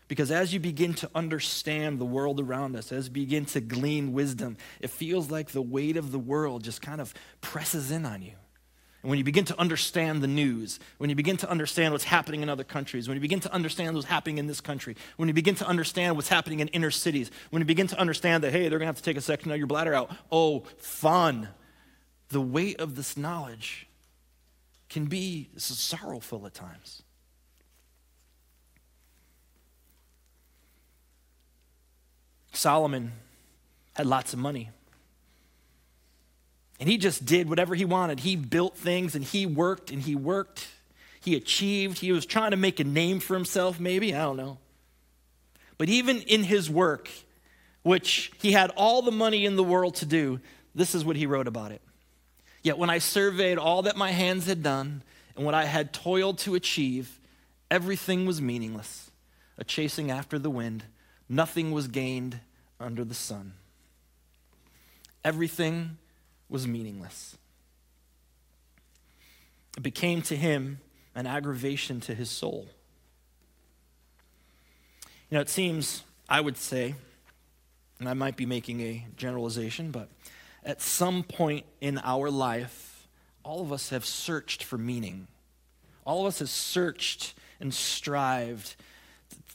Because 0.07 0.29
as 0.29 0.53
you 0.53 0.59
begin 0.59 0.93
to 0.95 1.09
understand 1.15 1.97
the 1.97 2.05
world 2.05 2.39
around 2.39 2.75
us, 2.75 2.91
as 2.91 3.05
you 3.05 3.11
begin 3.11 3.45
to 3.45 3.61
glean 3.61 4.11
wisdom, 4.11 4.57
it 4.81 4.89
feels 4.89 5.31
like 5.31 5.51
the 5.51 5.61
weight 5.61 5.95
of 5.95 6.11
the 6.11 6.19
world 6.19 6.63
just 6.63 6.81
kind 6.81 6.99
of 6.99 7.13
presses 7.39 7.91
in 7.91 8.05
on 8.05 8.21
you. 8.21 8.33
And 9.01 9.09
when 9.09 9.17
you 9.17 9.23
begin 9.23 9.45
to 9.45 9.59
understand 9.59 10.21
the 10.21 10.27
news, 10.27 10.79
when 10.99 11.09
you 11.09 11.15
begin 11.15 11.37
to 11.37 11.49
understand 11.49 11.91
what's 11.91 12.03
happening 12.03 12.43
in 12.43 12.49
other 12.49 12.63
countries, 12.63 13.07
when 13.07 13.15
you 13.15 13.21
begin 13.21 13.39
to 13.39 13.51
understand 13.51 13.95
what's 13.95 14.07
happening 14.07 14.37
in 14.37 14.45
this 14.45 14.61
country, 14.61 14.95
when 15.17 15.27
you 15.27 15.33
begin 15.33 15.55
to 15.55 15.67
understand 15.67 16.15
what's 16.15 16.29
happening 16.29 16.59
in 16.59 16.67
inner 16.69 16.91
cities, 16.91 17.31
when 17.49 17.61
you 17.61 17.65
begin 17.65 17.87
to 17.87 17.99
understand 17.99 18.43
that, 18.43 18.51
hey, 18.51 18.69
they're 18.69 18.77
going 18.77 18.81
to 18.81 18.85
have 18.87 18.97
to 18.97 19.03
take 19.03 19.17
a 19.17 19.21
section 19.21 19.51
of 19.51 19.57
your 19.57 19.65
bladder 19.65 19.93
out, 19.93 20.11
oh, 20.31 20.59
fun. 20.77 21.49
The 22.29 22.41
weight 22.41 22.79
of 22.79 22.95
this 22.95 23.17
knowledge 23.17 23.87
can 24.87 25.05
be 25.05 25.49
sorrowful 25.57 26.45
at 26.45 26.53
times. 26.53 27.01
Solomon 32.53 33.13
had 33.93 34.05
lots 34.05 34.33
of 34.33 34.39
money. 34.39 34.69
And 36.81 36.89
he 36.89 36.97
just 36.97 37.25
did 37.25 37.47
whatever 37.47 37.75
he 37.75 37.85
wanted. 37.85 38.21
He 38.21 38.35
built 38.35 38.75
things 38.75 39.13
and 39.13 39.23
he 39.23 39.45
worked 39.45 39.91
and 39.91 40.01
he 40.01 40.15
worked. 40.15 40.67
He 41.21 41.35
achieved. 41.35 41.99
He 41.99 42.11
was 42.11 42.25
trying 42.25 42.51
to 42.51 42.57
make 42.57 42.79
a 42.79 42.83
name 42.83 43.19
for 43.19 43.35
himself, 43.35 43.79
maybe. 43.79 44.15
I 44.15 44.23
don't 44.23 44.35
know. 44.35 44.57
But 45.77 45.89
even 45.89 46.21
in 46.23 46.43
his 46.43 46.71
work, 46.71 47.07
which 47.83 48.31
he 48.41 48.51
had 48.53 48.71
all 48.71 49.03
the 49.03 49.11
money 49.11 49.45
in 49.45 49.57
the 49.57 49.63
world 49.63 49.93
to 49.97 50.07
do, 50.07 50.39
this 50.73 50.95
is 50.95 51.05
what 51.05 51.15
he 51.15 51.27
wrote 51.27 51.47
about 51.47 51.71
it. 51.71 51.83
Yet 52.63 52.79
when 52.79 52.89
I 52.89 52.97
surveyed 52.97 53.59
all 53.59 53.83
that 53.83 53.95
my 53.95 54.09
hands 54.09 54.47
had 54.47 54.63
done 54.63 55.03
and 55.35 55.45
what 55.45 55.53
I 55.53 55.65
had 55.65 55.93
toiled 55.93 56.39
to 56.39 56.55
achieve, 56.55 57.19
everything 57.69 58.25
was 58.25 58.41
meaningless, 58.41 59.11
a 59.55 59.63
chasing 59.63 60.09
after 60.09 60.39
the 60.39 60.49
wind. 60.49 60.85
Nothing 61.29 61.71
was 61.71 61.87
gained 61.87 62.39
under 62.79 63.05
the 63.05 63.13
sun. 63.13 63.53
Everything 65.23 65.97
was 66.51 66.67
meaningless. 66.67 67.37
It 69.77 69.83
became 69.83 70.21
to 70.23 70.35
him 70.35 70.79
an 71.15 71.25
aggravation 71.25 72.01
to 72.01 72.13
his 72.13 72.29
soul. 72.29 72.67
You 75.29 75.35
know, 75.35 75.41
it 75.41 75.49
seems, 75.49 76.03
I 76.27 76.41
would 76.41 76.57
say, 76.57 76.95
and 77.99 78.09
I 78.09 78.13
might 78.13 78.35
be 78.35 78.45
making 78.45 78.81
a 78.81 79.05
generalization, 79.15 79.91
but 79.91 80.09
at 80.65 80.81
some 80.81 81.23
point 81.23 81.65
in 81.79 81.99
our 82.03 82.29
life, 82.29 83.07
all 83.43 83.61
of 83.61 83.71
us 83.71 83.89
have 83.89 84.05
searched 84.05 84.63
for 84.63 84.77
meaning. 84.77 85.27
All 86.05 86.21
of 86.21 86.27
us 86.27 86.39
have 86.39 86.49
searched 86.49 87.33
and 87.59 87.73
strived 87.73 88.75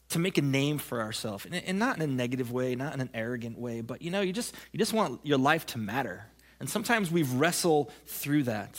to 0.08 0.18
make 0.18 0.38
a 0.38 0.42
name 0.42 0.78
for 0.78 1.00
ourselves, 1.00 1.46
and 1.46 1.78
not 1.78 1.96
in 1.96 2.02
a 2.02 2.06
negative 2.06 2.52
way, 2.52 2.74
not 2.74 2.94
in 2.94 3.00
an 3.00 3.10
arrogant 3.12 3.58
way, 3.58 3.80
but 3.80 4.00
you 4.00 4.10
know, 4.10 4.20
you 4.20 4.32
just 4.32 4.54
you 4.72 4.78
just 4.78 4.92
want 4.92 5.20
your 5.24 5.38
life 5.38 5.66
to 5.66 5.78
matter. 5.78 6.24
And 6.60 6.68
sometimes 6.68 7.10
we 7.10 7.22
wrestle 7.22 7.90
through 8.06 8.44
that. 8.44 8.78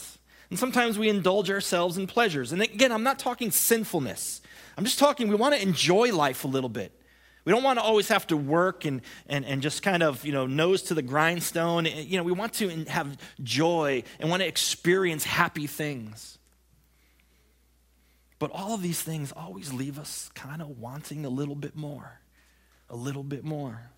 And 0.49 0.57
sometimes 0.57 0.97
we 0.97 1.09
indulge 1.09 1.51
ourselves 1.51 1.97
in 1.97 2.07
pleasures. 2.07 2.51
And 2.51 2.61
again, 2.61 2.91
I'm 2.91 3.03
not 3.03 3.19
talking 3.19 3.51
sinfulness. 3.51 4.41
I'm 4.77 4.85
just 4.85 4.99
talking, 4.99 5.27
we 5.27 5.35
want 5.35 5.55
to 5.55 5.61
enjoy 5.61 6.15
life 6.15 6.43
a 6.43 6.47
little 6.47 6.69
bit. 6.69 6.91
We 7.45 7.51
don't 7.53 7.63
want 7.63 7.79
to 7.79 7.83
always 7.83 8.09
have 8.09 8.27
to 8.27 8.37
work 8.37 8.83
and, 8.85 9.01
and, 9.27 9.45
and 9.45 9.61
just 9.61 9.81
kind 9.81 10.03
of, 10.03 10.25
you 10.25 10.33
know, 10.33 10.47
nose 10.47 10.83
to 10.83 10.93
the 10.93 11.01
grindstone. 11.01 11.87
Eh, 11.87 12.01
you 12.01 12.17
know, 12.17 12.23
we 12.23 12.31
want 12.31 12.53
to 12.55 12.85
have 12.85 13.17
joy 13.41 14.03
and 14.19 14.29
want 14.29 14.41
to 14.41 14.47
experience 14.47 15.23
happy 15.23 15.67
things. 15.67 16.37
But 18.39 18.51
all 18.51 18.73
of 18.73 18.81
these 18.81 19.01
things 19.01 19.31
always 19.31 19.73
leave 19.73 19.97
us 19.97 20.29
kind 20.35 20.61
of 20.61 20.77
wanting 20.77 21.25
a 21.25 21.29
little 21.29 21.55
bit 21.55 21.75
more. 21.75 22.21
a 22.89 22.95
little 22.95 23.23
bit 23.23 23.43
more. 23.43 23.91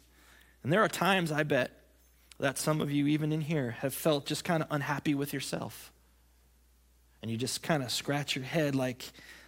And 0.63 0.73
there 0.73 0.81
are 0.81 0.87
times, 0.89 1.31
I 1.31 1.43
bet, 1.43 1.71
that 2.39 2.58
some 2.58 2.82
of 2.82 2.91
you, 2.91 3.08
even 3.08 3.32
in 3.32 3.41
here, 3.41 3.71
have 3.80 3.93
felt 3.93 4.25
just 4.25 4.43
kind 4.43 4.63
of 4.63 4.69
unhappy 4.71 5.13
with 5.13 5.34
yourself. 5.34 5.91
And 7.21 7.30
you 7.30 7.38
just 7.38 7.62
kind 7.62 7.84
of 7.84 7.91
scratch 7.91 8.36
your 8.36 8.45
head 8.45 8.75
like, 8.75 9.04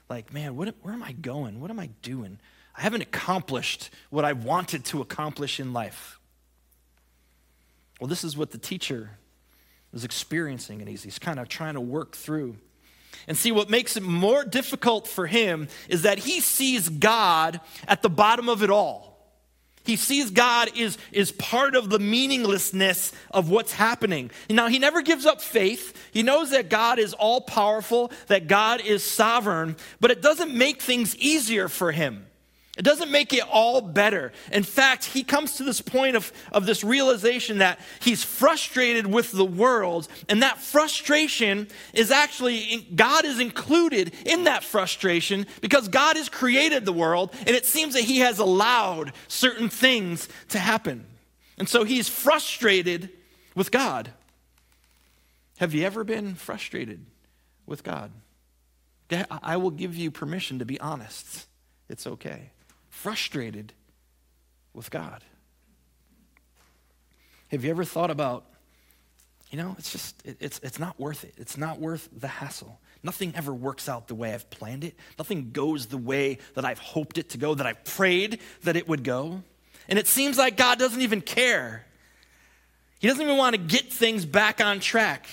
like 0.09 0.33
man, 0.33 0.55
what, 0.55 0.75
where 0.81 0.93
am 0.93 1.03
I 1.03 1.13
going? 1.13 1.61
What 1.61 1.71
am 1.71 1.79
I 1.79 1.89
doing? 2.01 2.39
I 2.75 2.81
haven't 2.81 3.01
accomplished 3.01 3.89
what 4.09 4.25
I 4.25 4.33
wanted 4.33 4.85
to 4.85 5.01
accomplish 5.01 5.59
in 5.59 5.73
life. 5.73 6.19
Well, 7.99 8.07
this 8.07 8.23
is 8.23 8.35
what 8.35 8.51
the 8.51 8.57
teacher 8.57 9.11
is 9.93 10.03
experiencing, 10.03 10.79
and 10.79 10.89
he's, 10.89 11.03
he's 11.03 11.19
kind 11.19 11.39
of 11.39 11.47
trying 11.47 11.75
to 11.75 11.81
work 11.81 12.15
through. 12.15 12.57
And 13.27 13.37
see, 13.37 13.51
what 13.51 13.69
makes 13.69 13.95
it 13.95 14.03
more 14.03 14.43
difficult 14.43 15.07
for 15.07 15.27
him 15.27 15.67
is 15.87 16.01
that 16.01 16.17
he 16.19 16.39
sees 16.41 16.89
God 16.89 17.61
at 17.87 18.01
the 18.01 18.09
bottom 18.09 18.49
of 18.49 18.63
it 18.63 18.69
all. 18.69 19.10
He 19.83 19.95
sees 19.95 20.29
God 20.29 20.69
is, 20.77 20.97
is 21.11 21.31
part 21.31 21.75
of 21.75 21.89
the 21.89 21.99
meaninglessness 21.99 23.11
of 23.31 23.49
what's 23.49 23.73
happening. 23.73 24.31
Now, 24.49 24.67
he 24.67 24.79
never 24.79 25.01
gives 25.01 25.25
up 25.25 25.41
faith. 25.41 25.97
He 26.11 26.23
knows 26.23 26.51
that 26.51 26.69
God 26.69 26.99
is 26.99 27.13
all 27.13 27.41
powerful, 27.41 28.11
that 28.27 28.47
God 28.47 28.81
is 28.81 29.03
sovereign, 29.03 29.75
but 29.99 30.11
it 30.11 30.21
doesn't 30.21 30.53
make 30.53 30.81
things 30.81 31.15
easier 31.15 31.67
for 31.67 31.91
him. 31.91 32.27
It 32.77 32.83
doesn't 32.83 33.11
make 33.11 33.33
it 33.33 33.43
all 33.51 33.81
better. 33.81 34.31
In 34.49 34.63
fact, 34.63 35.03
he 35.03 35.23
comes 35.23 35.57
to 35.57 35.63
this 35.63 35.81
point 35.81 36.15
of, 36.15 36.31
of 36.53 36.65
this 36.65 36.85
realization 36.85 37.57
that 37.57 37.79
he's 37.99 38.23
frustrated 38.23 39.05
with 39.05 39.31
the 39.31 39.45
world, 39.45 40.07
and 40.29 40.41
that 40.41 40.57
frustration 40.57 41.67
is 41.93 42.11
actually, 42.11 42.87
God 42.95 43.25
is 43.25 43.41
included 43.41 44.13
in 44.25 44.45
that 44.45 44.63
frustration 44.63 45.47
because 45.59 45.89
God 45.89 46.15
has 46.15 46.29
created 46.29 46.85
the 46.85 46.93
world, 46.93 47.33
and 47.39 47.49
it 47.49 47.65
seems 47.65 47.93
that 47.93 48.03
he 48.03 48.19
has 48.19 48.39
allowed 48.39 49.11
certain 49.27 49.67
things 49.67 50.29
to 50.49 50.59
happen. 50.59 51.05
And 51.57 51.67
so 51.67 51.83
he's 51.83 52.07
frustrated 52.07 53.09
with 53.53 53.71
God. 53.71 54.11
Have 55.57 55.73
you 55.73 55.85
ever 55.85 56.05
been 56.05 56.35
frustrated 56.35 57.05
with 57.65 57.83
God? 57.83 58.11
I 59.29 59.57
will 59.57 59.71
give 59.71 59.93
you 59.93 60.09
permission 60.09 60.59
to 60.59 60.65
be 60.65 60.79
honest. 60.79 61.47
It's 61.89 62.07
okay 62.07 62.51
frustrated 63.01 63.73
with 64.73 64.91
God. 64.91 65.23
Have 67.47 67.63
you 67.63 67.71
ever 67.71 67.83
thought 67.83 68.11
about, 68.11 68.45
you 69.49 69.57
know, 69.57 69.75
it's 69.79 69.91
just, 69.91 70.15
it, 70.23 70.37
it's, 70.39 70.59
it's 70.61 70.77
not 70.77 70.99
worth 70.99 71.23
it. 71.23 71.33
It's 71.37 71.57
not 71.57 71.79
worth 71.79 72.07
the 72.15 72.27
hassle. 72.27 72.79
Nothing 73.01 73.33
ever 73.35 73.53
works 73.53 73.89
out 73.89 74.07
the 74.07 74.13
way 74.13 74.35
I've 74.35 74.49
planned 74.51 74.83
it. 74.83 74.95
Nothing 75.17 75.49
goes 75.51 75.87
the 75.87 75.97
way 75.97 76.37
that 76.53 76.63
I've 76.63 76.77
hoped 76.77 77.17
it 77.17 77.29
to 77.31 77.39
go, 77.39 77.55
that 77.55 77.65
I've 77.65 77.83
prayed 77.83 78.39
that 78.63 78.75
it 78.75 78.87
would 78.87 79.03
go. 79.03 79.41
And 79.89 79.97
it 79.97 80.07
seems 80.07 80.37
like 80.37 80.55
God 80.55 80.77
doesn't 80.77 81.01
even 81.01 81.21
care. 81.21 81.83
He 82.99 83.07
doesn't 83.07 83.23
even 83.23 83.35
want 83.35 83.55
to 83.55 83.61
get 83.61 83.91
things 83.91 84.27
back 84.27 84.61
on 84.61 84.79
track. 84.79 85.25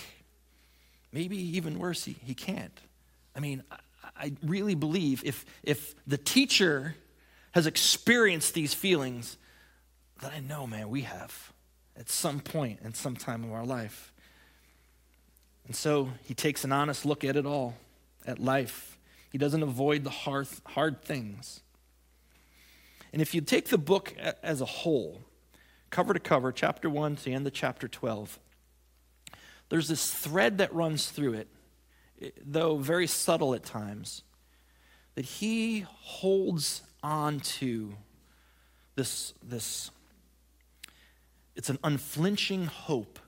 Maybe 1.13 1.37
even 1.59 1.79
worse, 1.79 2.03
he, 2.03 2.17
he 2.25 2.33
can't. 2.33 2.81
I 3.37 3.41
mean, 3.41 3.63
I, 3.71 3.77
I 4.17 4.33
really 4.43 4.75
believe 4.75 5.23
if, 5.25 5.45
if 5.63 5.95
the 6.07 6.19
teacher 6.19 6.97
has 7.53 7.67
experienced 7.67 8.55
these 8.55 8.75
feelings 8.75 9.37
that 10.21 10.33
I 10.33 10.41
know, 10.41 10.67
man, 10.67 10.89
we 10.89 11.03
have 11.03 11.53
at 11.97 12.09
some 12.09 12.41
point 12.41 12.81
in 12.83 12.95
some 12.95 13.17
time 13.17 13.45
of 13.45 13.53
our 13.53 13.65
life. 13.65 14.13
And 15.67 15.75
so 15.77 16.11
he 16.25 16.35
takes 16.35 16.65
an 16.65 16.73
honest 16.73 17.05
look 17.05 17.25
at 17.25 17.37
it 17.37 17.47
all, 17.47 17.75
at 18.27 18.39
life. 18.39 18.99
He 19.31 19.39
doesn't 19.39 19.63
avoid 19.63 20.05
the 20.05 20.11
hard, 20.11 20.49
hard 20.65 21.03
things. 21.03 21.61
And 23.13 23.21
if 23.23 23.35
you 23.35 23.41
take 23.41 23.69
the 23.69 23.79
book 23.79 24.15
as 24.43 24.61
a 24.61 24.67
whole, 24.67 25.21
cover 25.91 26.15
to 26.15 26.21
cover, 26.21 26.53
chapter 26.53 26.89
1 26.89 27.17
to 27.17 27.25
the 27.25 27.33
end 27.33 27.47
of 27.47 27.53
chapter 27.53 27.89
12, 27.89 28.39
there's 29.69 29.89
this 29.89 30.13
thread 30.13 30.59
that 30.59 30.75
runs 30.75 31.11
through 31.11 31.35
it, 31.35 31.49
though 32.45 32.77
very 32.77 33.07
subtle 33.07 33.55
at 33.55 33.65
times, 33.65 34.23
that 35.15 35.25
he 35.25 35.85
holds 36.01 36.83
on 37.03 37.41
to 37.41 37.95
this, 38.95 39.35
this 39.43 39.91
it's 41.55 41.71
an 41.71 41.79
unflinching 41.83 42.67
hope 42.67 43.19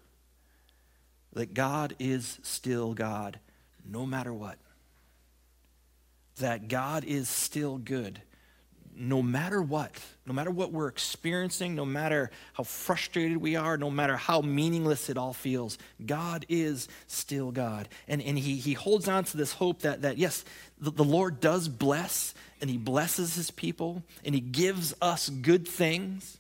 that 1.32 1.54
God 1.54 1.94
is 1.98 2.38
still 2.42 2.94
God 2.94 3.38
no 3.84 4.06
matter 4.06 4.32
what. 4.32 4.56
That 6.38 6.68
God 6.68 7.04
is 7.04 7.28
still 7.28 7.78
good 7.78 8.20
no 8.96 9.22
matter 9.22 9.62
what, 9.62 9.92
no 10.26 10.32
matter 10.32 10.50
what 10.50 10.72
we're 10.72 10.88
experiencing, 10.88 11.74
no 11.74 11.84
matter 11.84 12.30
how 12.52 12.64
frustrated 12.64 13.38
we 13.38 13.56
are, 13.56 13.76
no 13.76 13.90
matter 13.90 14.16
how 14.16 14.40
meaningless 14.40 15.08
it 15.08 15.16
all 15.16 15.32
feels, 15.32 15.78
God 16.04 16.44
is 16.48 16.88
still 17.06 17.50
God. 17.50 17.88
And, 18.08 18.20
and 18.20 18.38
he, 18.38 18.56
he 18.56 18.74
holds 18.74 19.08
on 19.08 19.24
to 19.24 19.36
this 19.36 19.52
hope 19.52 19.82
that, 19.82 20.02
that 20.02 20.18
yes, 20.18 20.44
the, 20.80 20.90
the 20.90 21.04
Lord 21.04 21.40
does 21.40 21.68
bless, 21.68 22.34
and 22.60 22.68
He 22.70 22.78
blesses 22.78 23.34
His 23.34 23.50
people, 23.50 24.02
and 24.24 24.34
He 24.34 24.40
gives 24.40 24.94
us 25.00 25.28
good 25.28 25.68
things. 25.68 26.38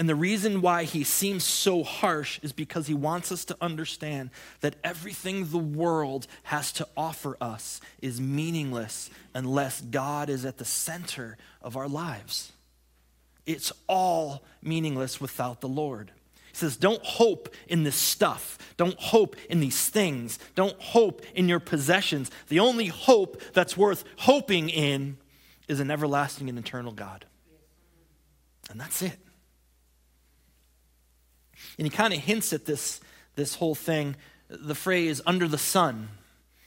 And 0.00 0.08
the 0.08 0.14
reason 0.14 0.62
why 0.62 0.84
he 0.84 1.04
seems 1.04 1.44
so 1.44 1.82
harsh 1.82 2.40
is 2.42 2.54
because 2.54 2.86
he 2.86 2.94
wants 2.94 3.30
us 3.30 3.44
to 3.44 3.56
understand 3.60 4.30
that 4.62 4.76
everything 4.82 5.50
the 5.50 5.58
world 5.58 6.26
has 6.44 6.72
to 6.72 6.88
offer 6.96 7.36
us 7.38 7.82
is 8.00 8.18
meaningless 8.18 9.10
unless 9.34 9.82
God 9.82 10.30
is 10.30 10.46
at 10.46 10.56
the 10.56 10.64
center 10.64 11.36
of 11.60 11.76
our 11.76 11.86
lives. 11.86 12.50
It's 13.44 13.74
all 13.88 14.42
meaningless 14.62 15.20
without 15.20 15.60
the 15.60 15.68
Lord. 15.68 16.12
He 16.48 16.56
says, 16.56 16.78
Don't 16.78 17.04
hope 17.04 17.54
in 17.68 17.82
this 17.82 17.94
stuff. 17.94 18.56
Don't 18.78 18.98
hope 18.98 19.36
in 19.50 19.60
these 19.60 19.90
things. 19.90 20.38
Don't 20.54 20.80
hope 20.80 21.20
in 21.34 21.46
your 21.46 21.60
possessions. 21.60 22.30
The 22.48 22.60
only 22.60 22.86
hope 22.86 23.42
that's 23.52 23.76
worth 23.76 24.04
hoping 24.16 24.70
in 24.70 25.18
is 25.68 25.78
an 25.78 25.90
everlasting 25.90 26.48
and 26.48 26.58
eternal 26.58 26.92
God. 26.92 27.26
And 28.70 28.80
that's 28.80 29.02
it. 29.02 29.18
And 31.80 31.86
he 31.86 31.90
kind 31.90 32.12
of 32.12 32.20
hints 32.20 32.52
at 32.52 32.66
this, 32.66 33.00
this 33.36 33.54
whole 33.54 33.74
thing, 33.74 34.14
the 34.50 34.74
phrase 34.74 35.22
under 35.24 35.48
the 35.48 35.56
sun. 35.56 36.10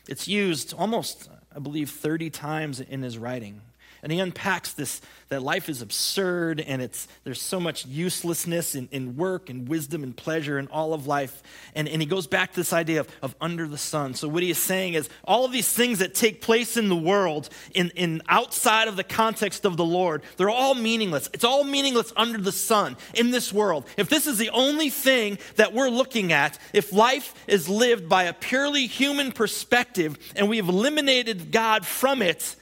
It's 0.09 0.27
used 0.27 0.73
almost, 0.73 1.29
I 1.55 1.59
believe, 1.59 1.91
30 1.91 2.31
times 2.31 2.79
in 2.79 3.03
his 3.03 3.19
writing. 3.19 3.61
And 4.03 4.11
he 4.11 4.19
unpacks 4.19 4.73
this 4.73 5.01
that 5.29 5.41
life 5.41 5.67
is 5.67 5.81
absurd 5.81 6.59
and 6.61 6.81
it's 6.81 7.07
there's 7.23 7.41
so 7.41 7.59
much 7.59 7.85
uselessness 7.87 8.75
in, 8.75 8.87
in 8.91 9.17
work 9.17 9.49
and 9.49 9.67
wisdom 9.67 10.03
and 10.03 10.15
pleasure 10.15 10.59
and 10.59 10.69
all 10.69 10.93
of 10.93 11.07
life. 11.07 11.41
And, 11.73 11.87
and 11.87 12.01
he 12.01 12.05
goes 12.05 12.27
back 12.27 12.51
to 12.51 12.55
this 12.55 12.71
idea 12.71 12.99
of, 12.99 13.07
of 13.21 13.35
under 13.41 13.67
the 13.67 13.77
sun. 13.77 14.13
So 14.13 14.27
what 14.27 14.43
he 14.43 14.51
is 14.51 14.59
saying 14.59 14.93
is 14.93 15.09
all 15.23 15.45
of 15.45 15.51
these 15.51 15.71
things 15.71 15.99
that 15.99 16.13
take 16.13 16.41
place 16.41 16.77
in 16.77 16.87
the 16.87 16.95
world 16.95 17.49
in, 17.73 17.89
in 17.95 18.21
outside 18.29 18.87
of 18.87 18.95
the 18.95 19.03
context 19.03 19.65
of 19.65 19.75
the 19.75 19.85
Lord, 19.85 20.21
they're 20.37 20.49
all 20.49 20.75
meaningless. 20.75 21.29
It's 21.33 21.43
all 21.43 21.63
meaningless 21.63 22.13
under 22.15 22.37
the 22.37 22.51
sun 22.51 22.95
in 23.15 23.31
this 23.31 23.51
world. 23.51 23.85
If 23.97 24.09
this 24.09 24.27
is 24.27 24.37
the 24.37 24.51
only 24.51 24.89
thing 24.89 25.39
that 25.55 25.73
we're 25.73 25.89
looking 25.89 26.31
at, 26.31 26.59
if 26.73 26.93
life 26.93 27.33
is 27.47 27.67
lived 27.67 28.07
by 28.07 28.23
a 28.23 28.33
purely 28.33 28.85
human 28.85 29.31
perspective 29.31 30.17
and 30.35 30.47
we 30.47 30.57
have 30.57 30.69
eliminated 30.69 31.51
God 31.51 31.85
from 31.85 32.21
it, 32.21 32.55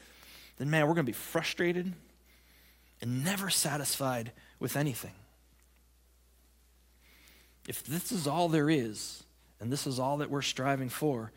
then 0.61 0.69
man, 0.69 0.81
we're 0.85 0.93
going 0.93 1.07
to 1.07 1.11
be 1.11 1.11
frustrated 1.11 1.91
and 3.01 3.25
never 3.25 3.49
satisfied 3.49 4.31
with 4.59 4.77
anything. 4.77 5.15
If 7.67 7.83
this 7.83 8.11
is 8.11 8.27
all 8.27 8.47
there 8.47 8.69
is, 8.69 9.23
and 9.59 9.71
this 9.71 9.87
is 9.87 9.97
all 9.97 10.17
that 10.17 10.29
we're 10.29 10.43
striving 10.43 10.89
for, 10.89 11.31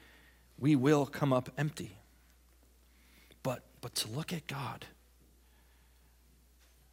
we 0.59 0.77
will 0.77 1.07
come 1.07 1.33
up 1.33 1.49
empty. 1.57 1.97
But, 3.43 3.63
but 3.81 3.95
to 3.95 4.09
look 4.09 4.31
at 4.35 4.47
God, 4.47 4.85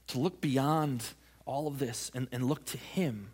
to 0.07 0.17
look 0.17 0.39
beyond 0.39 1.03
all 1.45 1.67
of 1.67 1.79
this 1.79 2.11
and, 2.13 2.29
and 2.31 2.45
look 2.45 2.63
to 2.67 2.77
Him, 2.77 3.31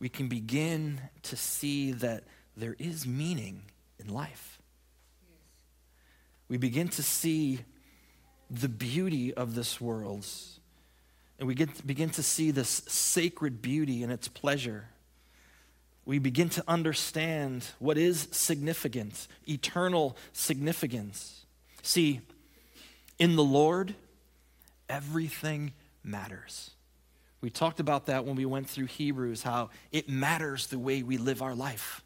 we 0.00 0.08
can 0.08 0.26
begin 0.26 1.02
to 1.22 1.36
see 1.36 1.92
that 1.92 2.24
there 2.56 2.74
is 2.80 3.06
meaning 3.06 3.62
in 4.00 4.08
life 4.12 4.55
we 6.48 6.56
begin 6.56 6.88
to 6.88 7.02
see 7.02 7.60
the 8.50 8.68
beauty 8.68 9.34
of 9.34 9.54
this 9.54 9.80
world. 9.80 10.26
And 11.38 11.48
we 11.48 11.54
get, 11.54 11.86
begin 11.86 12.10
to 12.10 12.22
see 12.22 12.50
this 12.50 12.82
sacred 12.88 13.60
beauty 13.60 14.02
and 14.02 14.12
its 14.12 14.28
pleasure. 14.28 14.88
We 16.04 16.18
begin 16.18 16.48
to 16.50 16.64
understand 16.68 17.66
what 17.78 17.98
is 17.98 18.28
significant, 18.30 19.26
eternal 19.48 20.16
significance. 20.32 21.44
See, 21.82 22.20
in 23.18 23.36
the 23.36 23.44
Lord, 23.44 23.94
everything 24.88 25.72
matters. 26.04 26.70
We 27.40 27.50
talked 27.50 27.80
about 27.80 28.06
that 28.06 28.24
when 28.24 28.36
we 28.36 28.46
went 28.46 28.70
through 28.70 28.86
Hebrews, 28.86 29.42
how 29.42 29.70
it 29.92 30.08
matters 30.08 30.68
the 30.68 30.78
way 30.78 31.02
we 31.02 31.18
live 31.18 31.42
our 31.42 31.54
life. 31.54 32.02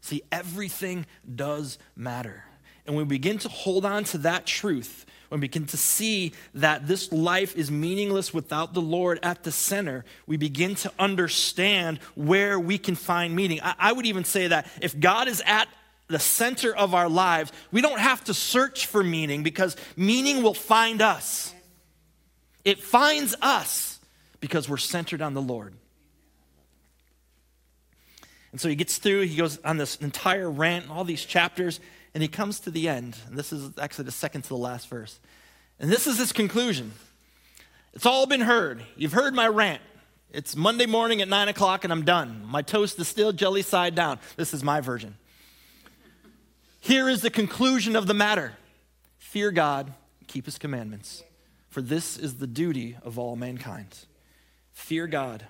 See, 0.00 0.22
everything 0.32 1.06
does 1.34 1.78
matter. 1.94 2.44
And 2.88 2.96
when 2.96 3.06
we 3.06 3.16
begin 3.18 3.36
to 3.40 3.50
hold 3.50 3.84
on 3.84 4.04
to 4.04 4.18
that 4.18 4.46
truth, 4.46 5.04
when 5.28 5.42
we 5.42 5.46
begin 5.46 5.66
to 5.66 5.76
see 5.76 6.32
that 6.54 6.88
this 6.88 7.12
life 7.12 7.54
is 7.54 7.70
meaningless 7.70 8.32
without 8.32 8.72
the 8.72 8.80
Lord 8.80 9.18
at 9.22 9.44
the 9.44 9.52
center, 9.52 10.06
we 10.26 10.38
begin 10.38 10.74
to 10.76 10.92
understand 10.98 11.98
where 12.14 12.58
we 12.58 12.78
can 12.78 12.94
find 12.94 13.36
meaning. 13.36 13.60
I, 13.62 13.74
I 13.78 13.92
would 13.92 14.06
even 14.06 14.24
say 14.24 14.46
that 14.46 14.66
if 14.80 14.98
God 14.98 15.28
is 15.28 15.42
at 15.44 15.68
the 16.06 16.18
center 16.18 16.74
of 16.74 16.94
our 16.94 17.10
lives, 17.10 17.52
we 17.70 17.82
don't 17.82 18.00
have 18.00 18.24
to 18.24 18.32
search 18.32 18.86
for 18.86 19.04
meaning 19.04 19.42
because 19.42 19.76
meaning 19.94 20.42
will 20.42 20.54
find 20.54 21.02
us. 21.02 21.52
It 22.64 22.82
finds 22.82 23.36
us 23.42 24.00
because 24.40 24.66
we're 24.66 24.78
centered 24.78 25.20
on 25.20 25.34
the 25.34 25.42
Lord. 25.42 25.74
And 28.52 28.60
so 28.60 28.68
he 28.68 28.74
gets 28.74 28.98
through, 28.98 29.22
he 29.22 29.36
goes 29.36 29.58
on 29.64 29.76
this 29.76 29.96
entire 29.96 30.50
rant, 30.50 30.90
all 30.90 31.04
these 31.04 31.24
chapters, 31.24 31.80
and 32.14 32.22
he 32.22 32.28
comes 32.28 32.60
to 32.60 32.70
the 32.70 32.88
end. 32.88 33.16
And 33.26 33.38
this 33.38 33.52
is 33.52 33.70
actually 33.78 34.06
the 34.06 34.12
second 34.12 34.42
to 34.42 34.48
the 34.48 34.56
last 34.56 34.88
verse. 34.88 35.20
And 35.78 35.90
this 35.90 36.06
is 36.06 36.18
his 36.18 36.32
conclusion 36.32 36.92
It's 37.94 38.06
all 38.06 38.26
been 38.26 38.40
heard. 38.40 38.82
You've 38.96 39.12
heard 39.12 39.34
my 39.34 39.48
rant. 39.48 39.82
It's 40.30 40.54
Monday 40.54 40.86
morning 40.86 41.22
at 41.22 41.28
9 41.28 41.48
o'clock, 41.48 41.84
and 41.84 41.92
I'm 41.92 42.04
done. 42.04 42.42
My 42.44 42.60
toast 42.60 42.98
is 42.98 43.08
still 43.08 43.32
jelly 43.32 43.62
side 43.62 43.94
down. 43.94 44.18
This 44.36 44.52
is 44.52 44.62
my 44.62 44.80
version. 44.80 45.16
Here 46.80 47.08
is 47.08 47.22
the 47.22 47.30
conclusion 47.30 47.96
of 47.96 48.06
the 48.06 48.14
matter 48.14 48.54
fear 49.18 49.50
God, 49.50 49.92
keep 50.26 50.46
his 50.46 50.58
commandments, 50.58 51.22
for 51.68 51.82
this 51.82 52.16
is 52.18 52.38
the 52.38 52.46
duty 52.46 52.96
of 53.02 53.18
all 53.18 53.36
mankind. 53.36 53.94
Fear 54.72 55.06
God, 55.08 55.46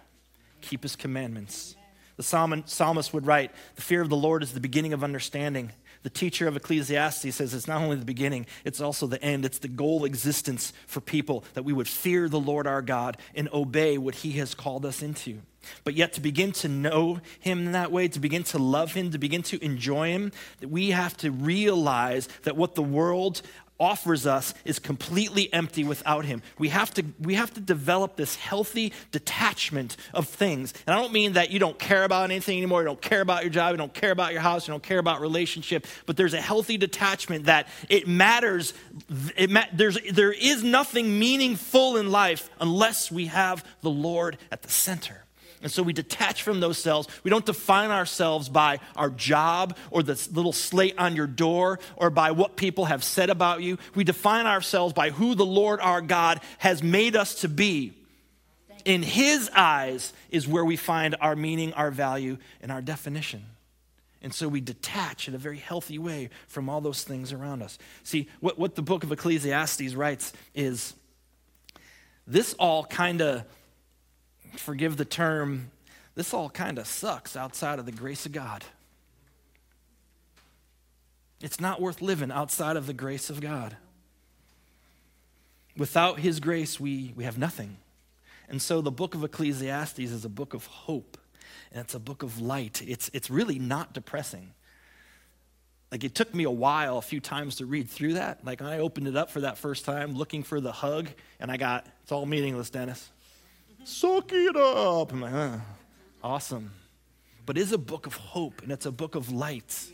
keep 0.61 0.83
his 0.83 0.97
commandments. 0.97 1.77
The 2.19 2.25
psalmist 2.67 3.15
would 3.15 3.27
write, 3.27 3.53
The 3.77 3.83
fear 3.83 4.03
of 4.03 4.09
the 4.09 4.17
Lord 4.17 4.43
is 4.43 4.53
the 4.53 4.59
beginning 4.59 4.93
of 4.93 5.05
understanding. 5.05 5.71
The 6.03 6.11
teacher 6.11 6.49
of 6.49 6.57
Ecclesiastes 6.57 7.35
says 7.35 7.55
it's 7.55 7.69
not 7.69 7.81
only 7.81 7.95
the 7.97 8.05
beginning, 8.05 8.47
it's 8.65 8.81
also 8.81 9.07
the 9.07 9.23
end. 9.23 9.45
It's 9.45 9.59
the 9.59 9.69
goal 9.69 10.05
existence 10.05 10.73
for 10.89 11.01
people 11.01 11.45
that 11.55 11.65
we 11.65 11.73
would 11.73 11.87
fear 11.87 12.29
the 12.29 12.41
Lord 12.41 12.67
our 12.67 12.83
God 12.83 13.19
and 13.37 13.49
obey 13.53 13.99
what 13.99 14.17
he 14.17 14.33
has 14.33 14.53
called 14.53 14.85
us 14.85 15.01
into. 15.01 15.39
But 15.85 15.95
yet, 15.95 16.15
to 16.15 16.21
begin 16.21 16.51
to 16.53 16.69
know 16.69 17.21
him 17.39 17.67
in 17.67 17.73
that 17.73 17.93
way, 17.93 18.09
to 18.09 18.21
begin 18.21 18.43
to 18.45 18.59
love 18.59 18.95
him, 18.95 19.13
to 19.13 19.19
begin 19.19 19.43
to 19.45 19.65
enjoy 19.65 20.09
him, 20.09 20.33
that 20.59 20.69
we 20.69 20.91
have 20.91 21.17
to 21.19 21.31
realize 21.31 22.29
that 22.43 22.57
what 22.57 22.75
the 22.75 22.83
world 22.83 23.43
offers 23.81 24.27
us 24.27 24.55
is 24.65 24.79
completely 24.79 25.53
empty 25.53 25.85
without 25.85 26.25
him. 26.25 26.43
We 26.59 26.69
have 26.69 26.93
to 26.95 27.05
we 27.21 27.35
have 27.35 27.53
to 27.55 27.61
develop 27.61 28.17
this 28.17 28.35
healthy 28.37 28.93
detachment 29.13 29.97
of 30.13 30.29
things. 30.29 30.75
And 30.87 30.95
I 30.95 31.01
don't 31.01 31.13
mean 31.13 31.35
that 31.35 31.51
you 31.51 31.59
don't 31.59 31.79
care 31.79 32.05
about 32.05 32.25
anything 32.25 32.59
anymore, 32.59 32.81
you 32.81 32.87
don't 32.87 33.01
care 33.01 33.21
about 33.21 33.43
your 33.43 33.51
job, 33.51 33.73
you 33.73 33.79
don't 33.79 33.95
care 33.95 34.11
about 34.11 34.33
your 34.33 34.43
house, 34.43 34.67
you 34.67 34.73
don't 34.73 34.83
care 34.83 34.99
about 34.99 35.21
relationship, 35.21 35.87
but 36.07 36.17
there's 36.17 36.35
a 36.35 36.41
healthy 36.41 36.77
detachment 36.77 37.45
that 37.45 37.69
it 37.89 38.09
matters 38.09 38.75
it 39.37 39.51
ma- 39.51 39.65
there's 39.73 39.99
there 40.13 40.33
is 40.33 40.65
nothing 40.65 41.19
meaningful 41.19 41.97
in 41.97 42.11
life 42.11 42.51
unless 42.61 43.11
we 43.11 43.27
have 43.27 43.65
the 43.83 43.91
Lord 43.91 44.39
at 44.51 44.63
the 44.63 44.71
center. 44.71 45.25
And 45.63 45.73
so 45.73 45.83
we 45.83 45.93
detach 45.93 46.43
from 46.43 46.61
those 46.61 46.79
selves. 46.79 47.09
We 47.25 47.31
don't 47.31 47.45
define 47.45 47.91
ourselves 47.91 48.49
by 48.49 48.79
our 48.95 49.11
job 49.11 49.77
or 49.91 50.03
the 50.03 50.29
little 50.33 50.53
slate 50.53 50.97
on 50.99 51.17
your 51.17 51.27
door 51.27 51.81
or 51.97 52.11
by 52.11 52.31
what 52.31 52.57
people 52.57 52.85
have 52.85 53.03
said 53.03 53.29
about 53.29 53.63
you. 53.63 53.79
We 53.95 54.05
define 54.05 54.47
ourselves 54.47 54.95
by 54.95 55.11
who 55.11 55.35
the 55.35 55.47
Lord 55.47 55.81
our 55.81 56.01
God 56.01 56.41
has 56.59 56.83
made 56.83 57.17
us 57.17 57.41
to 57.41 57.49
be. 57.49 57.93
In 58.85 59.03
His 59.03 59.51
eyes 59.55 60.13
is 60.31 60.47
where 60.47 60.65
we 60.65 60.77
find 60.77 61.17
our 61.21 61.35
meaning, 61.35 61.73
our 61.73 61.91
value, 61.91 62.39
and 62.63 62.71
our 62.71 62.81
definition. 62.81 63.45
And 64.23 64.33
so 64.33 64.49
we 64.49 64.61
detach 64.61 65.29
in 65.29 65.35
a 65.35 65.39
very 65.39 65.59
healthy 65.59 65.99
way 65.99 66.31
from 66.47 66.69
all 66.69 66.81
those 66.81 67.05
things 67.05 67.33
around 67.33 67.63
us. 67.63 67.79
See, 68.03 68.29
what, 68.41 68.59
what 68.59 68.77
the 68.77 68.83
book 68.83 69.05
of 69.05 69.13
Ecclesiastes 69.13 69.95
writes 69.95 70.33
is 70.55 70.95
this 72.27 72.55
all 72.55 72.85
kind 72.85 73.21
of 73.23 73.45
forgive 74.59 74.97
the 74.97 75.05
term, 75.05 75.71
this 76.15 76.35
all 76.35 76.51
kind 76.51 76.79
of 76.79 76.87
sucks 76.87 77.37
outside 77.37 77.79
of 77.79 77.87
the 77.87 77.93
grace 77.93 78.27
of 78.27 78.33
God. 78.33 78.65
It's 81.41 81.61
not 81.61 81.81
worth 81.81 82.03
living 82.03 82.33
outside 82.33 82.77
of 82.77 82.87
the 82.87 82.93
grace 82.93 83.31
of 83.31 83.41
God. 83.41 83.77
Without 85.77 86.19
His 86.19 86.41
grace, 86.41 86.81
we, 86.81 87.13
we 87.17 87.25
have 87.25 87.39
nothing. 87.39 87.77
And 88.49 88.61
so 88.61 88.81
the 88.81 88.91
book 88.91 89.15
of 89.15 89.23
Ecclesiastes 89.23 89.99
is 89.99 90.25
a 90.25 90.29
book 90.29 90.55
of 90.55 90.67
hope, 90.67 91.19
and 91.71 91.81
it's 91.81 91.95
a 91.95 92.01
book 92.01 92.23
of 92.23 92.41
light. 92.41 92.83
It's, 92.87 93.11
it's 93.13 93.31
really 93.31 93.59
not 93.59 93.93
depressing. 93.93 94.55
Like 95.93 96.05
it 96.05 96.15
took 96.15 96.35
me 96.35 96.45
a 96.45 96.51
while, 96.51 96.99
a 96.99 97.03
few 97.03 97.21
times 97.21 97.57
to 97.57 97.67
read 97.67 97.89
through 97.89 98.15
that. 98.15 98.45
Like 98.45 98.61
I 98.61 98.79
opened 98.79 99.07
it 99.07 99.17
up 99.17 99.31
for 99.31 99.43
that 99.43 99.57
first 99.57 99.85
time, 99.85 100.15
looking 100.15 100.43
for 100.43 100.61
the 100.61 100.73
hug, 100.73 101.09
and 101.39 101.51
I 101.51 101.57
got, 101.57 101.87
it's 102.03 102.13
all 102.13 102.27
meaningless, 102.27 102.71
Dennis. 102.71 103.09
Suck 103.89 104.33
it 104.35 104.55
up. 104.55 105.13
I'm 105.13 105.23
like, 105.23 105.33
huh, 105.33 105.57
awesome. 106.23 106.73
But 107.47 107.57
it's 107.57 107.73
a 107.73 107.79
book 107.79 108.07
of 108.07 108.15
hope 108.15 108.61
and 108.63 108.71
it's 108.71 108.85
a 108.85 108.93
book 108.93 109.15
of 109.15 109.33
light. 109.33 109.91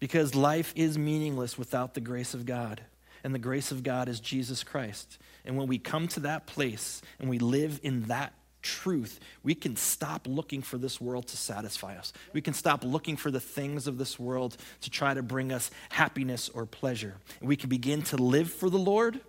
Because 0.00 0.34
life 0.34 0.72
is 0.74 0.98
meaningless 0.98 1.56
without 1.56 1.94
the 1.94 2.00
grace 2.00 2.34
of 2.34 2.46
God. 2.46 2.82
And 3.22 3.32
the 3.32 3.38
grace 3.38 3.70
of 3.70 3.84
God 3.84 4.08
is 4.08 4.18
Jesus 4.18 4.64
Christ. 4.64 5.18
And 5.44 5.56
when 5.56 5.68
we 5.68 5.78
come 5.78 6.08
to 6.08 6.20
that 6.20 6.46
place 6.46 7.00
and 7.20 7.30
we 7.30 7.38
live 7.38 7.78
in 7.84 8.02
that 8.02 8.34
truth, 8.60 9.20
we 9.44 9.54
can 9.54 9.76
stop 9.76 10.26
looking 10.26 10.60
for 10.60 10.76
this 10.76 11.00
world 11.00 11.28
to 11.28 11.36
satisfy 11.36 11.96
us. 11.96 12.12
We 12.32 12.40
can 12.40 12.54
stop 12.54 12.82
looking 12.82 13.16
for 13.16 13.30
the 13.30 13.40
things 13.40 13.86
of 13.86 13.98
this 13.98 14.18
world 14.18 14.56
to 14.80 14.90
try 14.90 15.14
to 15.14 15.22
bring 15.22 15.52
us 15.52 15.70
happiness 15.90 16.48
or 16.48 16.66
pleasure. 16.66 17.14
We 17.40 17.54
can 17.54 17.68
begin 17.68 18.02
to 18.02 18.16
live 18.16 18.50
for 18.50 18.68
the 18.68 18.78
Lord 18.78 19.20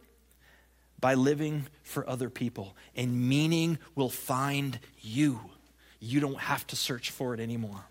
by 0.99 1.13
living 1.13 1.67
for 1.83 2.07
other 2.09 2.29
people. 2.29 2.75
And 2.95 3.27
meaning 3.29 3.77
will 3.95 4.09
find 4.09 4.79
you. 5.01 5.39
You 5.99 6.19
don't 6.19 6.39
have 6.39 6.65
to 6.67 6.75
search 6.75 7.11
for 7.11 7.33
it 7.33 7.39
anymore. 7.39 7.85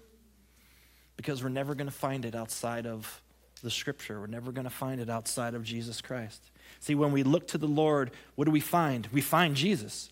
Because 1.17 1.43
we're 1.43 1.49
never 1.51 1.75
going 1.75 1.89
to 1.89 1.95
find 1.95 2.25
it 2.25 2.35
outside 2.35 2.87
of 2.87 3.23
the 3.63 3.71
scripture. 3.71 4.21
We're 4.21 4.27
never 4.27 4.53
going 4.53 4.65
to 4.65 4.71
find 4.71 5.01
it 5.01 5.09
outside 5.09 5.55
of 5.55 5.65
Jesus 5.65 6.01
Christ. 6.01 6.43
See, 6.81 6.95
when 6.95 7.13
we 7.13 7.23
look 7.23 7.49
to 7.49 7.59
the 7.59 7.69
Lord, 7.69 8.11
what 8.35 8.45
do 8.45 8.51
we 8.51 8.61
find? 8.61 9.09
We 9.13 9.21
find 9.21 9.57
Jesus. 9.57 10.11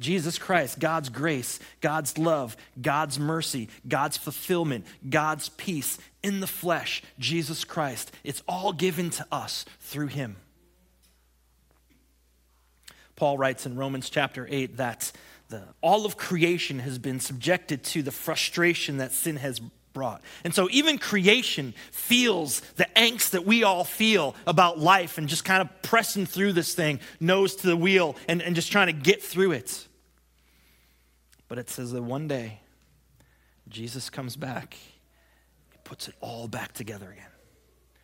Jesus 0.00 0.38
Christ, 0.38 0.78
God's 0.78 1.08
grace, 1.08 1.60
God's 1.80 2.18
love, 2.18 2.56
God's 2.80 3.18
mercy, 3.18 3.68
God's 3.86 4.16
fulfillment, 4.16 4.86
God's 5.08 5.50
peace 5.50 5.98
in 6.22 6.40
the 6.40 6.46
flesh, 6.46 7.02
Jesus 7.18 7.64
Christ. 7.64 8.12
It's 8.24 8.42
all 8.48 8.72
given 8.72 9.10
to 9.10 9.26
us 9.30 9.64
through 9.80 10.08
Him. 10.08 10.36
Paul 13.16 13.38
writes 13.38 13.66
in 13.66 13.76
Romans 13.76 14.10
chapter 14.10 14.46
8 14.50 14.76
that 14.78 15.12
the, 15.48 15.62
all 15.80 16.06
of 16.06 16.16
creation 16.16 16.80
has 16.80 16.98
been 16.98 17.20
subjected 17.20 17.84
to 17.84 18.02
the 18.02 18.10
frustration 18.10 18.98
that 18.98 19.12
sin 19.12 19.36
has 19.36 19.60
brought. 19.92 20.22
And 20.42 20.54
so 20.54 20.68
even 20.70 20.98
creation 20.98 21.72
feels 21.92 22.60
the 22.76 22.88
angst 22.96 23.30
that 23.30 23.46
we 23.46 23.62
all 23.62 23.84
feel 23.84 24.34
about 24.46 24.78
life 24.78 25.16
and 25.16 25.28
just 25.28 25.44
kind 25.44 25.62
of 25.62 25.82
pressing 25.82 26.26
through 26.26 26.52
this 26.52 26.74
thing, 26.74 27.00
nose 27.20 27.54
to 27.56 27.66
the 27.66 27.76
wheel, 27.76 28.16
and, 28.28 28.42
and 28.42 28.54
just 28.54 28.72
trying 28.72 28.88
to 28.88 28.92
get 28.92 29.22
through 29.22 29.52
it. 29.52 29.86
But 31.48 31.58
it 31.58 31.70
says 31.70 31.92
that 31.92 32.02
one 32.02 32.26
day, 32.26 32.60
Jesus 33.68 34.10
comes 34.10 34.36
back, 34.36 34.74
he 34.74 35.78
puts 35.84 36.08
it 36.08 36.14
all 36.20 36.48
back 36.48 36.72
together 36.72 37.10
again. 37.10 37.24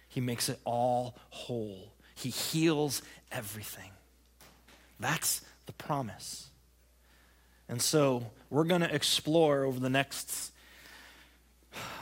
He 0.08 0.20
makes 0.20 0.48
it 0.48 0.58
all 0.64 1.16
whole, 1.30 1.94
he 2.14 2.30
heals 2.30 3.02
everything. 3.32 3.90
That's 5.00 5.40
the 5.66 5.72
promise. 5.72 6.50
And 7.68 7.80
so 7.80 8.26
we're 8.50 8.64
going 8.64 8.82
to 8.82 8.94
explore 8.94 9.64
over 9.64 9.80
the 9.80 9.90
next, 9.90 10.52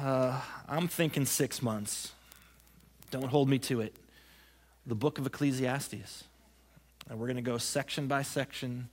uh, 0.00 0.40
I'm 0.68 0.88
thinking 0.88 1.24
six 1.24 1.62
months. 1.62 2.12
Don't 3.10 3.28
hold 3.28 3.48
me 3.48 3.58
to 3.60 3.80
it. 3.80 3.94
The 4.86 4.94
book 4.94 5.18
of 5.18 5.26
Ecclesiastes. 5.26 6.24
And 7.08 7.18
we're 7.18 7.26
going 7.26 7.36
to 7.36 7.42
go 7.42 7.56
section 7.56 8.06
by 8.06 8.22
section, 8.22 8.88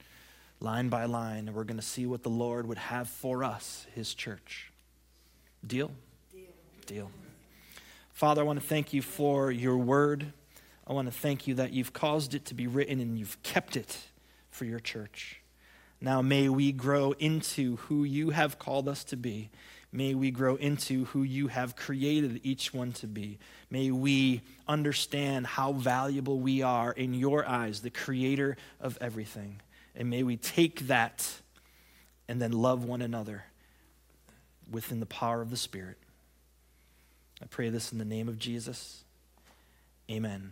line 0.60 0.88
by 0.88 1.06
line, 1.06 1.48
and 1.48 1.56
we're 1.56 1.64
going 1.64 1.80
to 1.80 1.86
see 1.86 2.06
what 2.06 2.24
the 2.24 2.30
Lord 2.30 2.68
would 2.68 2.78
have 2.78 3.10
for 3.10 3.44
us, 3.44 3.88
his 3.96 4.14
church. 4.14 4.72
Deal? 5.66 5.92
Deal. 6.32 6.44
Deal. 6.86 7.12
Father, 8.14 8.42
I 8.42 8.44
want 8.46 8.62
to 8.62 8.66
thank 8.66 8.94
you 8.94 9.02
for 9.02 9.52
your 9.52 9.78
word. 9.78 10.32
I 10.88 10.94
want 10.94 11.08
to 11.08 11.14
thank 11.14 11.48
you 11.48 11.56
that 11.56 11.74
you've 11.74 11.94
caused 11.94 12.36
it 12.36 12.46
to 12.46 12.54
be 12.54 12.68
written 12.68 13.00
and 13.00 13.18
you've 13.18 13.42
kept 13.44 13.76
it 13.76 13.98
for 14.52 14.66
your 14.66 14.80
church. 14.80 15.42
Now, 16.00 16.22
may 16.22 16.50
we 16.50 16.72
grow 16.72 17.14
into 17.14 17.78
who 17.78 18.04
you 18.04 18.30
have 18.30 18.60
called 18.60 18.88
us 18.88 19.04
to 19.06 19.18
be. 19.18 19.50
May 19.92 20.14
we 20.14 20.30
grow 20.30 20.56
into 20.56 21.06
who 21.06 21.24
you 21.24 21.48
have 21.48 21.76
created 21.76 22.42
each 22.44 22.74
one 22.74 22.92
to 22.94 23.08
be. 23.08 23.40
May 23.72 23.92
we 23.92 24.42
understand 24.68 25.48
how 25.48 25.72
valuable 25.72 26.40
we 26.40 26.62
are 26.62 26.92
in 26.92 27.14
your 27.14 27.48
eyes, 27.48 27.82
the 27.82 27.90
creator 27.90 28.58
of 28.80 28.98
everything. 29.00 29.62
And 29.96 30.10
may 30.10 30.22
we 30.24 30.36
take 30.36 30.88
that 30.88 31.42
and 32.28 32.42
then 32.42 32.52
love 32.52 32.84
one 32.84 33.02
another 33.02 33.46
within 34.70 35.00
the 35.00 35.06
power 35.06 35.42
of 35.42 35.50
the 35.50 35.58
Spirit. 35.58 35.98
I 37.42 37.46
pray 37.46 37.70
this 37.70 37.94
in 37.94 37.98
the 37.98 38.06
name 38.06 38.28
of 38.28 38.38
Jesus. 38.38 39.05
Amen. 40.10 40.52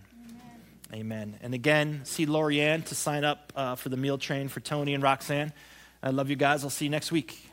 Amen. 0.94 1.38
And 1.42 1.54
again, 1.54 2.02
see 2.06 2.26
Lorianne 2.26 2.86
to 2.86 2.96
sign 2.96 3.24
up 3.24 3.54
uh, 3.56 3.76
for 3.76 3.90
the 3.90 3.98
meal 3.98 4.18
train 4.18 4.48
for 4.48 4.60
Tony 4.60 4.94
and 4.94 5.04
Roxanne. 5.04 5.54
I 6.02 6.10
love 6.10 6.30
you 6.30 6.36
guys. 6.36 6.64
I'll 6.64 6.70
see 6.70 6.86
you 6.86 6.92
next 6.92 7.12
week. 7.12 7.53